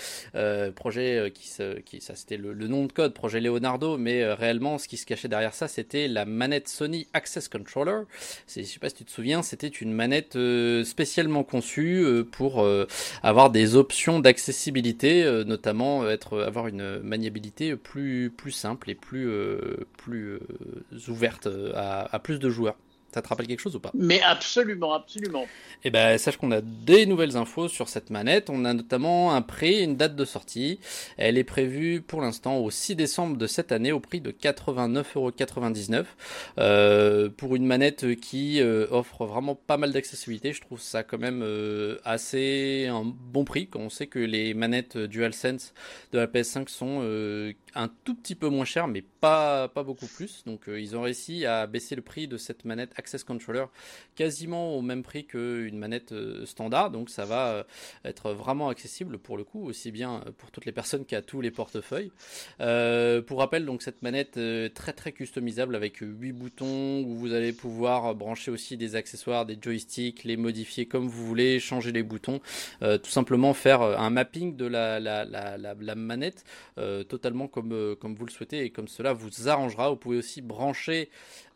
projet 0.74 1.32
qui, 1.34 1.50
qui 1.84 2.00
ça 2.00 2.14
c'était 2.14 2.36
le, 2.36 2.54
nom 2.66 2.86
de 2.86 2.92
code, 2.92 3.12
projet 3.14 3.40
Leonardo, 3.40 3.96
mais 3.96 4.32
réellement 4.32 4.78
ce 4.78 4.88
qui 4.88 4.96
se 4.96 5.06
cachait 5.06 5.28
derrière 5.28 5.54
ça, 5.54 5.68
c'était 5.80 6.08
la 6.08 6.26
manette 6.26 6.68
Sony 6.68 7.06
Access 7.14 7.48
Controller. 7.48 8.02
Je 8.46 8.62
sais 8.62 8.78
pas 8.78 8.90
si 8.90 8.96
tu 8.96 9.04
te 9.04 9.10
souviens, 9.10 9.42
c'était 9.42 9.66
une 9.68 9.92
manette 9.92 10.36
spécialement 10.84 11.42
conçue 11.42 12.04
pour 12.30 12.66
avoir 13.22 13.50
des 13.50 13.76
options 13.76 14.20
d'accessibilité, 14.20 15.24
euh, 15.24 15.44
notamment 15.44 16.04
euh, 16.04 16.16
avoir 16.46 16.66
une 16.66 17.00
maniabilité 17.00 17.76
plus, 17.76 18.32
simple 18.50 18.90
et 18.90 18.98
euh, 19.14 19.76
plus 19.96 20.38
ouverte 21.08 21.48
à 21.74 22.18
plus 22.18 22.38
de 22.38 22.50
joueurs. 22.50 22.76
Ça 23.12 23.22
te 23.22 23.28
rappelle 23.28 23.46
quelque 23.46 23.60
chose 23.60 23.76
ou 23.76 23.80
pas? 23.80 23.90
Mais 23.94 24.20
absolument, 24.22 24.92
absolument. 24.92 25.46
Eh 25.84 25.90
ben, 25.90 26.16
sache 26.18 26.36
qu'on 26.36 26.52
a 26.52 26.60
des 26.60 27.06
nouvelles 27.06 27.36
infos 27.36 27.68
sur 27.68 27.88
cette 27.88 28.10
manette. 28.10 28.50
On 28.50 28.64
a 28.64 28.72
notamment 28.72 29.34
un 29.34 29.42
prix, 29.42 29.82
une 29.82 29.96
date 29.96 30.14
de 30.14 30.24
sortie. 30.24 30.78
Elle 31.16 31.38
est 31.38 31.44
prévue 31.44 32.02
pour 32.02 32.20
l'instant 32.20 32.58
au 32.58 32.70
6 32.70 32.96
décembre 32.96 33.36
de 33.36 33.46
cette 33.46 33.72
année 33.72 33.92
au 33.92 34.00
prix 34.00 34.20
de 34.20 34.30
89,99€. 34.30 36.04
Euh, 36.58 37.28
pour 37.28 37.56
une 37.56 37.66
manette 37.66 38.14
qui 38.20 38.60
euh, 38.60 38.86
offre 38.90 39.26
vraiment 39.26 39.54
pas 39.54 39.76
mal 39.76 39.92
d'accessibilité, 39.92 40.52
je 40.52 40.60
trouve 40.60 40.80
ça 40.80 41.02
quand 41.02 41.18
même 41.18 41.42
euh, 41.42 41.98
assez 42.04 42.86
un 42.90 43.04
bon 43.04 43.44
prix 43.44 43.68
quand 43.68 43.80
on 43.80 43.90
sait 43.90 44.06
que 44.06 44.18
les 44.18 44.54
manettes 44.54 44.96
DualSense 44.96 45.72
de 46.12 46.18
la 46.18 46.26
PS5 46.26 46.68
sont 46.68 47.00
euh, 47.02 47.52
un 47.74 47.88
tout 48.04 48.14
petit 48.14 48.34
peu 48.34 48.48
moins 48.48 48.64
chères, 48.64 48.88
mais 48.88 49.02
pas, 49.02 49.68
pas 49.68 49.82
beaucoup 49.82 50.06
plus. 50.06 50.44
Donc 50.44 50.62
ils 50.68 50.96
ont 50.96 51.02
réussi 51.02 51.46
à 51.46 51.66
baisser 51.66 51.96
le 51.96 52.02
prix 52.02 52.28
de 52.28 52.36
cette 52.36 52.64
manette 52.64 52.92
Access 52.96 53.24
Controller 53.24 53.66
quasiment 54.14 54.76
au 54.76 54.82
même 54.82 55.02
prix 55.02 55.24
qu'une 55.24 55.78
manette 55.78 56.12
euh, 56.12 56.44
standard. 56.46 56.90
Donc 56.90 57.10
ça 57.10 57.24
va 57.24 57.48
euh, 57.48 57.62
être 58.04 58.32
vraiment 58.32 58.68
accessible 58.68 59.18
pour 59.18 59.36
le 59.36 59.44
coup, 59.44 59.66
aussi 59.66 59.90
bien 59.90 60.22
pour 60.38 60.50
toutes 60.50 60.66
les 60.66 60.72
personnes 60.72 61.04
qui 61.04 61.14
a 61.14 61.22
tous 61.22 61.40
les 61.40 61.50
portefeuilles. 61.50 62.12
Euh, 62.60 63.22
pour 63.22 63.38
rappel, 63.38 63.64
donc 63.64 63.82
cette 63.82 64.02
manette 64.02 64.38
très 64.74 64.92
très 64.92 65.12
customisable 65.12 65.74
avec 65.74 65.98
8 65.98 66.32
boutons 66.32 67.02
où 67.02 67.16
vous 67.16 67.32
allez 67.32 67.52
pouvoir 67.52 68.14
brancher 68.14 68.50
aussi 68.50 68.76
des 68.76 68.96
accessoires, 68.96 69.46
des 69.46 69.58
joysticks, 69.60 70.24
les 70.24 70.36
modifier 70.36 70.86
comme 70.86 71.08
vous 71.08 71.26
voulez, 71.26 71.58
changer 71.58 71.92
les 71.92 72.02
boutons, 72.02 72.40
tout 72.80 73.10
simplement 73.10 73.54
faire 73.54 73.82
un 73.82 74.10
mapping 74.10 74.56
de 74.56 74.66
la, 74.66 75.00
la, 75.00 75.24
la, 75.24 75.56
la 75.56 75.94
manette 75.94 76.44
totalement 77.08 77.48
comme, 77.48 77.59
comme 77.62 78.14
vous 78.14 78.26
le 78.26 78.30
souhaitez 78.30 78.64
et 78.64 78.70
comme 78.70 78.88
cela 78.88 79.12
vous 79.12 79.48
arrangera. 79.48 79.90
Vous 79.90 79.96
pouvez 79.96 80.18
aussi 80.18 80.42
brancher 80.42 81.10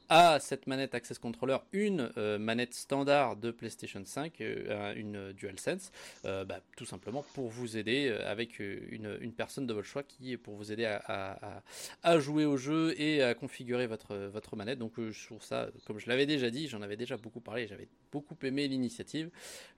à 0.08 0.38
cette 0.40 0.66
manette 0.66 0.94
Access 0.94 1.18
Controller 1.18 1.58
une 1.72 2.10
euh, 2.16 2.38
manette 2.38 2.74
standard 2.74 3.36
de 3.36 3.50
PlayStation 3.50 4.02
5, 4.04 4.40
euh, 4.40 4.94
une 4.96 5.32
DualSense, 5.32 5.92
euh, 6.24 6.44
bah, 6.44 6.60
tout 6.76 6.84
simplement 6.84 7.24
pour 7.34 7.48
vous 7.48 7.76
aider 7.76 8.08
avec 8.26 8.58
une, 8.58 9.32
personne 9.36 9.66
de 9.66 9.74
votre 9.74 9.86
choix 9.86 10.02
qui 10.02 10.32
est 10.32 10.36
pour 10.36 10.54
vous 10.54 10.70
aider 10.70 10.84
à, 10.84 12.18
jouer 12.18 12.44
au 12.44 12.56
jeu 12.56 12.94
et 13.00 13.22
à 13.22 13.34
configurer 13.34 13.86
votre, 13.86 14.14
votre 14.14 14.56
manette. 14.56 14.78
Donc 14.78 14.92
je 14.98 15.26
trouve 15.26 15.42
ça, 15.42 15.68
comme 15.86 15.98
je 15.98 16.08
l'avais 16.08 16.26
déjà 16.26 16.50
dit, 16.50 16.68
j'en 16.68 16.82
avais 16.82 16.96
déjà 16.96 17.16
beaucoup 17.16 17.40
parlé, 17.40 17.66
j'avais 17.66 17.88
beaucoup 18.12 18.36
aimé 18.42 18.68
l'initiative, 18.68 19.30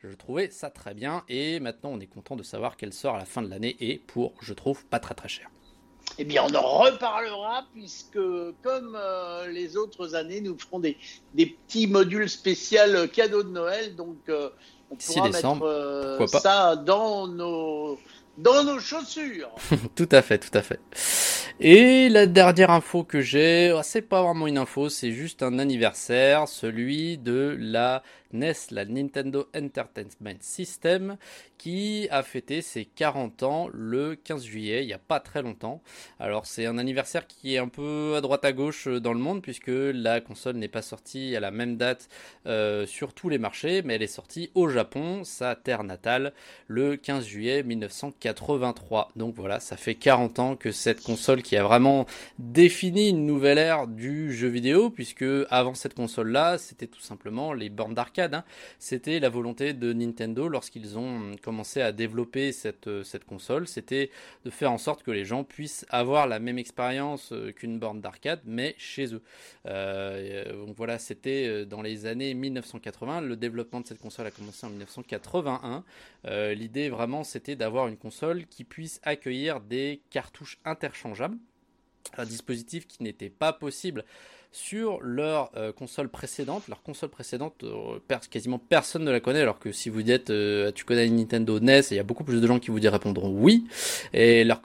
je 0.03 0.09
trouvais 0.09 0.50
ça 0.50 0.70
très 0.70 0.94
bien 0.94 1.24
et 1.29 1.61
maintenant 1.61 1.90
on 1.92 2.00
est 2.00 2.07
content 2.07 2.37
de 2.37 2.42
savoir 2.42 2.77
qu'elle 2.77 2.92
sort 2.92 3.14
à 3.14 3.18
la 3.18 3.24
fin 3.24 3.42
de 3.42 3.48
l'année 3.48 3.77
et 3.81 3.98
pour, 4.07 4.35
je 4.42 4.53
trouve, 4.53 4.85
pas 4.85 5.00
très 5.00 5.14
très 5.14 5.29
cher. 5.29 5.48
Eh 6.18 6.24
bien, 6.24 6.44
on 6.44 6.55
en 6.55 6.79
reparlera 6.79 7.64
puisque, 7.74 8.18
comme 8.62 8.96
euh, 8.96 9.48
les 9.48 9.76
autres 9.76 10.14
années, 10.14 10.40
nous 10.40 10.57
ferons 10.59 10.81
des, 10.81 10.96
des 11.35 11.46
petits 11.46 11.87
modules 11.87 12.29
spéciaux 12.29 13.07
cadeaux 13.12 13.42
de 13.42 13.50
Noël. 13.50 13.94
Donc, 13.96 14.16
euh, 14.29 14.48
on 14.90 14.96
pourra 14.96 15.29
mettre 15.29 15.62
euh, 15.62 16.26
ça 16.26 16.76
dans 16.76 17.26
nos, 17.26 17.98
dans 18.38 18.64
nos 18.64 18.79
chaussures. 18.79 19.50
tout 19.94 20.09
à 20.11 20.22
fait, 20.22 20.38
tout 20.38 20.57
à 20.57 20.62
fait. 20.62 20.81
Et 21.61 22.09
la 22.09 22.26
dernière 22.26 22.70
info 22.70 23.02
que 23.02 23.20
j'ai, 23.20 23.72
oh, 23.74 23.81
c'est 23.83 24.02
pas 24.02 24.22
vraiment 24.22 24.46
une 24.46 24.59
info, 24.59 24.88
c'est 24.88 25.12
juste 25.12 25.42
un 25.42 25.59
anniversaire, 25.59 26.48
celui 26.48 27.16
de 27.18 27.57
la 27.59 28.02
NES, 28.37 28.55
la 28.70 28.85
Nintendo 28.85 29.49
Entertainment 29.57 30.38
System, 30.40 31.16
qui 31.59 32.09
a 32.11 32.22
fêté 32.22 32.62
ses 32.62 32.85
40 32.85 33.42
ans 33.42 33.68
le 33.72 34.14
15 34.14 34.44
juillet, 34.44 34.83
il 34.83 34.87
n'y 34.87 34.92
a 34.92 34.99
pas 34.99 35.20
très 35.20 35.42
longtemps. 35.42 35.83
Alors 36.20 36.46
c'est 36.46 36.66
un 36.66 36.79
anniversaire 36.79 37.27
qui 37.27 37.55
est 37.55 37.59
un 37.59 37.68
peu 37.68 38.14
à 38.16 38.20
droite 38.20 38.44
à 38.44 38.53
gauche 38.53 38.88
euh, 38.88 39.01
dans 39.01 39.12
le 39.12 39.18
monde, 39.18 39.42
puisque 39.42 39.70
la 39.70 40.20
console 40.20 40.57
n'est 40.57 40.68
pas 40.68 40.83
sortie 40.83 41.35
à 41.37 41.40
la 41.40 41.51
même 41.51 41.77
date 41.77 42.09
euh, 42.46 42.87
sur 42.87 43.14
tous 43.14 43.29
les 43.29 43.38
marchés, 43.38 43.83
mais 43.83 43.94
elle 43.94 44.03
est 44.03 44.07
sortie 44.07 44.51
au 44.55 44.68
Japon, 44.68 45.25
sa 45.25 45.57
terre 45.57 45.85
natale, 45.85 46.33
le 46.68 46.96
15 46.96 47.25
juillet 47.25 47.62
1983. 47.62 49.12
Donc 49.16 49.35
voilà, 49.35 49.61
ça 49.61 49.77
fait 49.77 49.94
40 49.94 50.38
ans 50.38 50.57
que 50.57 50.72
cette 50.72 51.03
console 51.03 51.42
qui 51.42 51.57
a 51.57 51.62
vraiment 51.62 52.07
défini 52.38 53.11
une 53.11 53.27
nouvelle 53.27 53.59
ère 53.59 53.87
du 53.87 54.33
jeu 54.35 54.49
vidéo, 54.49 54.90
puisque 54.90 55.25
avant 55.51 55.75
cette 55.75 55.94
console-là, 55.94 56.59
c'était 56.59 56.87
tout 56.87 57.01
simplement 57.01 57.53
les 57.53 57.70
bornes 57.70 57.94
d'arcade 57.94 58.25
Hein. 58.34 58.44
c'était 58.78 59.20
la 59.20 59.28
volonté 59.28 59.72
de 59.72 59.92
Nintendo 59.92 60.48
lorsqu'ils 60.48 60.98
ont 60.98 61.32
commencé 61.42 61.80
à 61.80 61.92
développer 61.92 62.52
cette, 62.52 62.86
euh, 62.86 63.02
cette 63.02 63.24
console, 63.24 63.66
c'était 63.66 64.10
de 64.44 64.50
faire 64.50 64.72
en 64.72 64.78
sorte 64.78 65.02
que 65.02 65.10
les 65.10 65.24
gens 65.24 65.44
puissent 65.44 65.86
avoir 65.88 66.26
la 66.26 66.38
même 66.38 66.58
expérience 66.58 67.32
euh, 67.32 67.52
qu'une 67.52 67.78
borne 67.78 68.00
d'arcade, 68.00 68.40
mais 68.44 68.74
chez 68.78 69.14
eux. 69.14 69.22
Euh, 69.66 70.66
donc 70.66 70.76
voilà, 70.76 70.98
c'était 70.98 71.66
dans 71.66 71.82
les 71.82 72.06
années 72.06 72.34
1980. 72.34 73.20
Le 73.20 73.36
développement 73.36 73.80
de 73.80 73.86
cette 73.86 74.00
console 74.00 74.26
a 74.26 74.30
commencé 74.30 74.66
en 74.66 74.70
1981. 74.70 75.84
L'idée 76.54 76.88
vraiment, 76.88 77.24
c'était 77.24 77.56
d'avoir 77.56 77.88
une 77.88 77.96
console 77.96 78.46
qui 78.46 78.64
puisse 78.64 79.00
accueillir 79.04 79.60
des 79.60 80.02
cartouches 80.10 80.58
interchangeables 80.64 81.38
un 82.16 82.24
dispositif 82.24 82.86
qui 82.86 83.02
n'était 83.02 83.30
pas 83.30 83.52
possible 83.52 84.04
sur 84.52 85.00
leur 85.02 85.50
euh, 85.56 85.72
console 85.72 86.09
précédente. 86.09 86.68
Leur 86.68 86.82
console 86.82 87.11
précédente, 87.11 87.54
euh, 87.64 87.98
quasiment 88.30 88.59
personne 88.59 89.04
ne 89.04 89.11
la 89.11 89.20
connaît, 89.20 89.40
alors 89.40 89.59
que 89.59 89.72
si 89.72 89.90
vous 89.90 90.02
dites 90.02 90.30
euh, 90.30 90.72
tu 90.72 90.85
connais 90.85 91.09
Nintendo 91.09 91.61
NES, 91.61 91.82
il 91.90 91.96
y 91.96 92.00
a 92.00 92.02
beaucoup 92.02 92.24
plus 92.24 92.40
de 92.40 92.46
gens 92.46 92.59
qui 92.59 92.70
vous 92.70 92.80
répondront 92.82 93.30
oui. 93.30 93.64
Et 94.12 94.44
leur, 94.44 94.62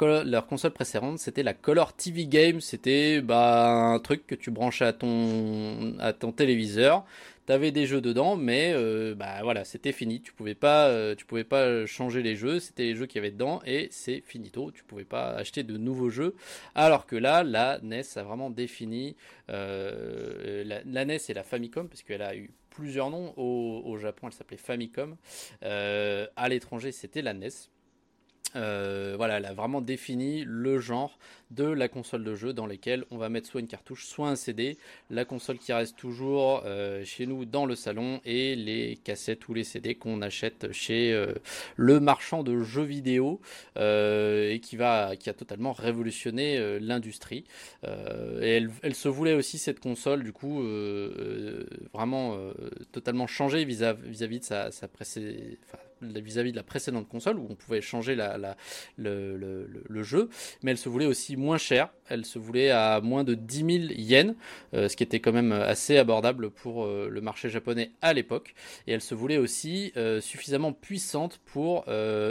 console 0.48 0.72
précédente, 0.72 1.20
c'était 1.20 1.44
la 1.44 1.54
Color 1.54 1.94
TV 1.94 2.26
Game, 2.26 2.62
c'était 2.62 3.22
bah, 3.22 3.68
un 3.68 4.00
truc 4.00 4.26
que 4.28 4.36
tu 4.36 4.52
branchais 4.52 4.86
à 4.86 4.94
ton 4.94 6.32
téléviseur 6.36 7.06
T'avais 7.52 7.72
des 7.74 7.86
jeux 7.86 8.00
dedans, 8.00 8.38
mais 8.38 8.72
euh, 8.74 9.14
bah 9.14 9.44
voilà, 9.44 9.66
c'était 9.66 9.92
fini. 9.92 10.22
Tu 10.22 10.32
pouvais 10.32 10.56
pas, 10.56 10.88
euh, 10.88 11.16
tu 11.16 11.26
pouvais 11.26 11.44
pas 11.44 11.86
changer 11.86 12.24
les 12.24 12.38
jeux. 12.38 12.62
C'était 12.62 12.84
les 12.84 12.96
jeux 12.96 13.08
qu'il 13.08 13.18
y 13.18 13.20
avait 13.20 13.32
dedans 13.32 13.60
et 13.66 13.90
c'est 13.92 14.22
finito. 14.22 14.72
Tu 14.72 14.86
pouvais 14.86 15.04
pas 15.04 15.32
acheter 15.32 15.64
de 15.64 15.76
nouveaux 15.76 16.10
jeux. 16.10 16.34
Alors 16.76 17.06
que 17.06 17.18
là, 17.18 17.44
la 17.44 17.78
NES 17.82 18.04
a 18.16 18.24
vraiment 18.24 18.52
défini 18.52 19.18
euh, 19.50 20.64
la, 20.64 21.04
NES 21.04 21.18
et 21.28 21.34
la 21.34 21.44
Famicom 21.44 21.90
parce 21.90 22.04
qu'elle 22.04 22.22
a 22.22 22.38
eu 22.38 22.52
plusieurs 22.70 23.10
noms 23.10 23.34
au, 23.36 23.98
Japon. 23.98 24.28
Elle 24.28 24.34
s'appelait 24.34 24.56
Famicom. 24.56 25.18
à 25.62 26.48
l'étranger, 26.48 26.94
c'était 26.94 27.22
la 27.22 27.34
NES. 27.34 27.50
Euh, 28.56 29.14
voilà, 29.18 29.38
elle 29.38 29.46
a 29.46 29.54
vraiment 29.54 29.82
défini 29.82 30.44
le 30.46 30.80
genre 30.80 31.18
de 31.52 31.66
la 31.66 31.88
console 31.90 32.24
de 32.24 32.36
jeu 32.36 32.54
dans 32.54 32.66
laquelle 32.66 33.04
on 33.12 33.18
va 33.18 33.30
mettre 33.30 33.48
soit 33.48 33.60
une 33.60 33.68
cartouche, 33.68 34.06
soit 34.06 34.30
un 34.30 34.36
CD. 34.36 34.78
La 35.10 35.26
console 35.26 35.58
qui 35.58 35.74
reste 35.74 35.98
toujours 35.98 36.64
euh, 36.66 37.04
chez 37.04 37.26
nous 37.26 37.46
dans 37.46 37.66
le 37.66 37.76
salon 37.76 38.22
et 38.26 38.56
les 38.56 38.98
cassettes 39.04 39.48
ou 39.50 39.54
les 39.54 39.64
CD 39.64 39.96
qu'on 39.96 40.22
achète 40.22 40.72
chez 40.72 41.14
euh, 41.14 41.34
le 41.76 42.00
marchand 42.00 42.44
de 42.44 42.62
jeux 42.62 42.84
vidéo 42.84 43.42
et 43.76 44.60
qui, 44.64 44.78
a 44.82 45.16
totalement 45.16 45.74
révolutionné 45.74 46.80
l'industrie. 46.80 47.44
elle, 47.84 48.70
se 48.94 49.08
voulait 49.08 49.34
aussi 49.34 49.58
cette 49.58 49.80
console, 49.80 50.24
du 50.24 50.34
coup, 50.34 50.64
vraiment 51.94 52.38
totalement 52.92 53.28
changée 53.28 53.66
vis-à-vis 53.66 54.40
de 54.40 54.44
sa 54.44 54.88
précédente 54.88 55.58
vis-à-vis 56.02 56.52
de 56.52 56.58
la 56.58 56.64
précédente 56.64 57.08
console 57.08 57.40
où 57.40 57.48
on 57.50 57.56
pouvait 57.56 57.82
changer 57.82 58.18
le, 58.98 60.04
jeu, 60.04 60.30
mais 60.64 60.72
elle 60.72 60.78
se 60.78 60.90
voulait 60.90 61.06
aussi 61.06 61.38
moins 61.38 61.58
chère. 61.58 61.90
Elle 62.10 62.26
se 62.26 62.40
voulait 62.40 62.72
à 62.72 63.00
moins 63.02 63.24
de 63.24 63.36
10 63.36 63.58
000 63.58 63.70
yens, 63.98 64.36
euh, 64.74 64.90
ce 64.90 64.98
qui 64.98 65.04
était 65.04 65.20
quand 65.20 65.32
même 65.32 65.52
assez 65.54 65.98
abordable 65.98 66.50
pour 66.50 66.84
euh, 66.84 67.08
le 67.10 67.22
marché 67.22 67.50
japonais 67.50 67.92
à 68.02 68.14
l'époque. 68.14 68.54
Et 68.88 68.92
elle 68.92 69.02
se 69.02 69.16
voulait 69.16 69.38
aussi 69.38 69.94
euh, 69.96 70.20
suffisamment 70.20 70.74
puissante 70.74 71.40
pour 71.46 71.86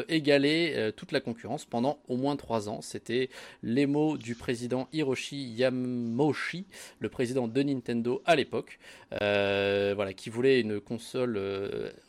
égaler 0.08 0.90
toute 0.96 1.12
la 1.12 1.20
concurrence 1.20 1.64
pendant 1.64 2.00
au 2.08 2.16
moins 2.16 2.36
3 2.36 2.68
ans. 2.68 2.80
C'était 2.80 3.30
les 3.62 3.86
mots 3.86 4.16
du 4.16 4.34
président 4.34 4.88
Hiroshi 4.92 5.36
Yamauchi, 5.36 6.66
le 6.98 7.08
président 7.08 7.48
de 7.48 7.62
Nintendo 7.62 8.22
à 8.24 8.36
l'époque, 8.36 8.78
qui 10.16 10.30
voulait 10.30 10.60
une 10.60 10.80
console 10.80 11.38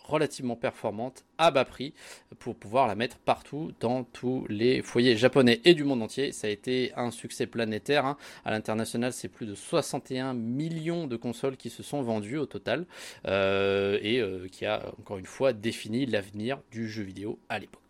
relativement 0.03 0.55
performante 0.55 1.25
bas 1.51 1.65
prix 1.65 1.93
pour 2.39 2.55
pouvoir 2.55 2.87
la 2.87 2.95
mettre 2.95 3.17
partout 3.17 3.71
dans 3.79 4.03
tous 4.03 4.45
les 4.49 4.81
foyers 4.81 5.15
japonais 5.15 5.61
et 5.65 5.73
du 5.73 5.83
monde 5.83 6.01
entier. 6.01 6.31
Ça 6.31 6.47
a 6.47 6.49
été 6.49 6.91
un 6.95 7.11
succès 7.11 7.47
planétaire. 7.47 8.05
Hein. 8.05 8.17
À 8.45 8.51
l'international, 8.51 9.13
c'est 9.13 9.27
plus 9.27 9.45
de 9.45 9.55
61 9.55 10.33
millions 10.33 11.07
de 11.07 11.15
consoles 11.15 11.57
qui 11.57 11.69
se 11.69 11.83
sont 11.83 12.01
vendues 12.01 12.37
au 12.37 12.45
total 12.45 12.85
euh, 13.27 13.99
et 14.01 14.19
euh, 14.19 14.47
qui 14.51 14.65
a 14.65 14.91
encore 14.99 15.17
une 15.17 15.25
fois 15.25 15.53
défini 15.53 16.05
l'avenir 16.05 16.59
du 16.71 16.89
jeu 16.89 17.03
vidéo 17.03 17.39
à 17.49 17.59
l'époque. 17.59 17.81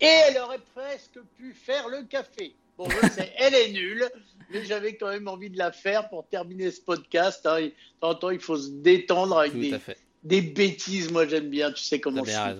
Et 0.00 0.06
elle 0.06 0.38
aurait 0.38 0.60
presque 0.74 1.18
pu 1.36 1.52
faire 1.54 1.88
le 1.88 2.02
café. 2.04 2.54
Bon, 2.76 2.88
je 2.90 3.08
sais, 3.08 3.32
elle 3.38 3.54
est 3.54 3.70
nulle, 3.72 4.08
mais 4.50 4.64
j'avais 4.64 4.96
quand 4.96 5.08
même 5.08 5.28
envie 5.28 5.50
de 5.50 5.58
la 5.58 5.72
faire 5.72 6.08
pour 6.08 6.26
terminer 6.26 6.70
ce 6.70 6.80
podcast. 6.80 7.46
Hein. 7.46 7.70
temps, 8.00 8.30
il 8.30 8.40
faut 8.40 8.56
se 8.56 8.70
détendre 8.70 9.38
avec 9.38 9.58
des, 9.58 9.78
des 10.24 10.40
bêtises, 10.40 11.12
moi 11.12 11.26
j'aime 11.26 11.50
bien, 11.50 11.70
tu 11.70 11.84
sais 11.84 12.00
comment 12.00 12.24
c'est. 12.24 12.56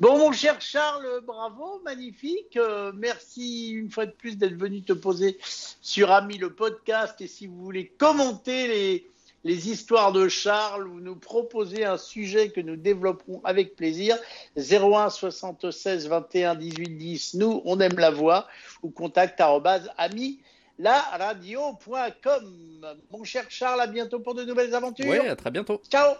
Bon, 0.00 0.18
mon 0.18 0.32
cher 0.32 0.60
Charles, 0.60 1.20
bravo, 1.24 1.80
magnifique. 1.84 2.56
Euh, 2.56 2.92
merci 2.94 3.70
une 3.70 3.90
fois 3.90 4.06
de 4.06 4.10
plus 4.10 4.36
d'être 4.36 4.56
venu 4.56 4.82
te 4.82 4.92
poser 4.92 5.38
sur 5.80 6.10
Ami 6.10 6.36
le 6.36 6.52
podcast. 6.52 7.20
Et 7.20 7.28
si 7.28 7.46
vous 7.46 7.62
voulez 7.62 7.86
commenter 7.96 8.66
les, 8.66 9.06
les 9.44 9.70
histoires 9.70 10.12
de 10.12 10.28
Charles 10.28 10.88
ou 10.88 11.00
nous 11.00 11.14
proposer 11.14 11.84
un 11.84 11.96
sujet 11.96 12.50
que 12.50 12.60
nous 12.60 12.76
développerons 12.76 13.40
avec 13.44 13.76
plaisir, 13.76 14.18
01 14.56 15.08
76 15.10 16.08
21 16.08 16.56
18 16.56 16.88
10, 16.98 17.34
nous, 17.34 17.62
on 17.64 17.78
aime 17.78 17.98
la 17.98 18.10
voix, 18.10 18.48
ou 18.82 18.90
contact 18.90 19.40
ami 19.96 20.40
la 20.78 21.00
radio.com. 21.00 22.96
Mon 23.10 23.24
cher 23.24 23.44
Charles, 23.48 23.80
à 23.80 23.86
bientôt 23.86 24.20
pour 24.20 24.34
de 24.34 24.44
nouvelles 24.44 24.74
aventures. 24.74 25.06
Oui, 25.08 25.18
à 25.18 25.36
très 25.36 25.50
bientôt. 25.50 25.80
Ciao 25.88 26.14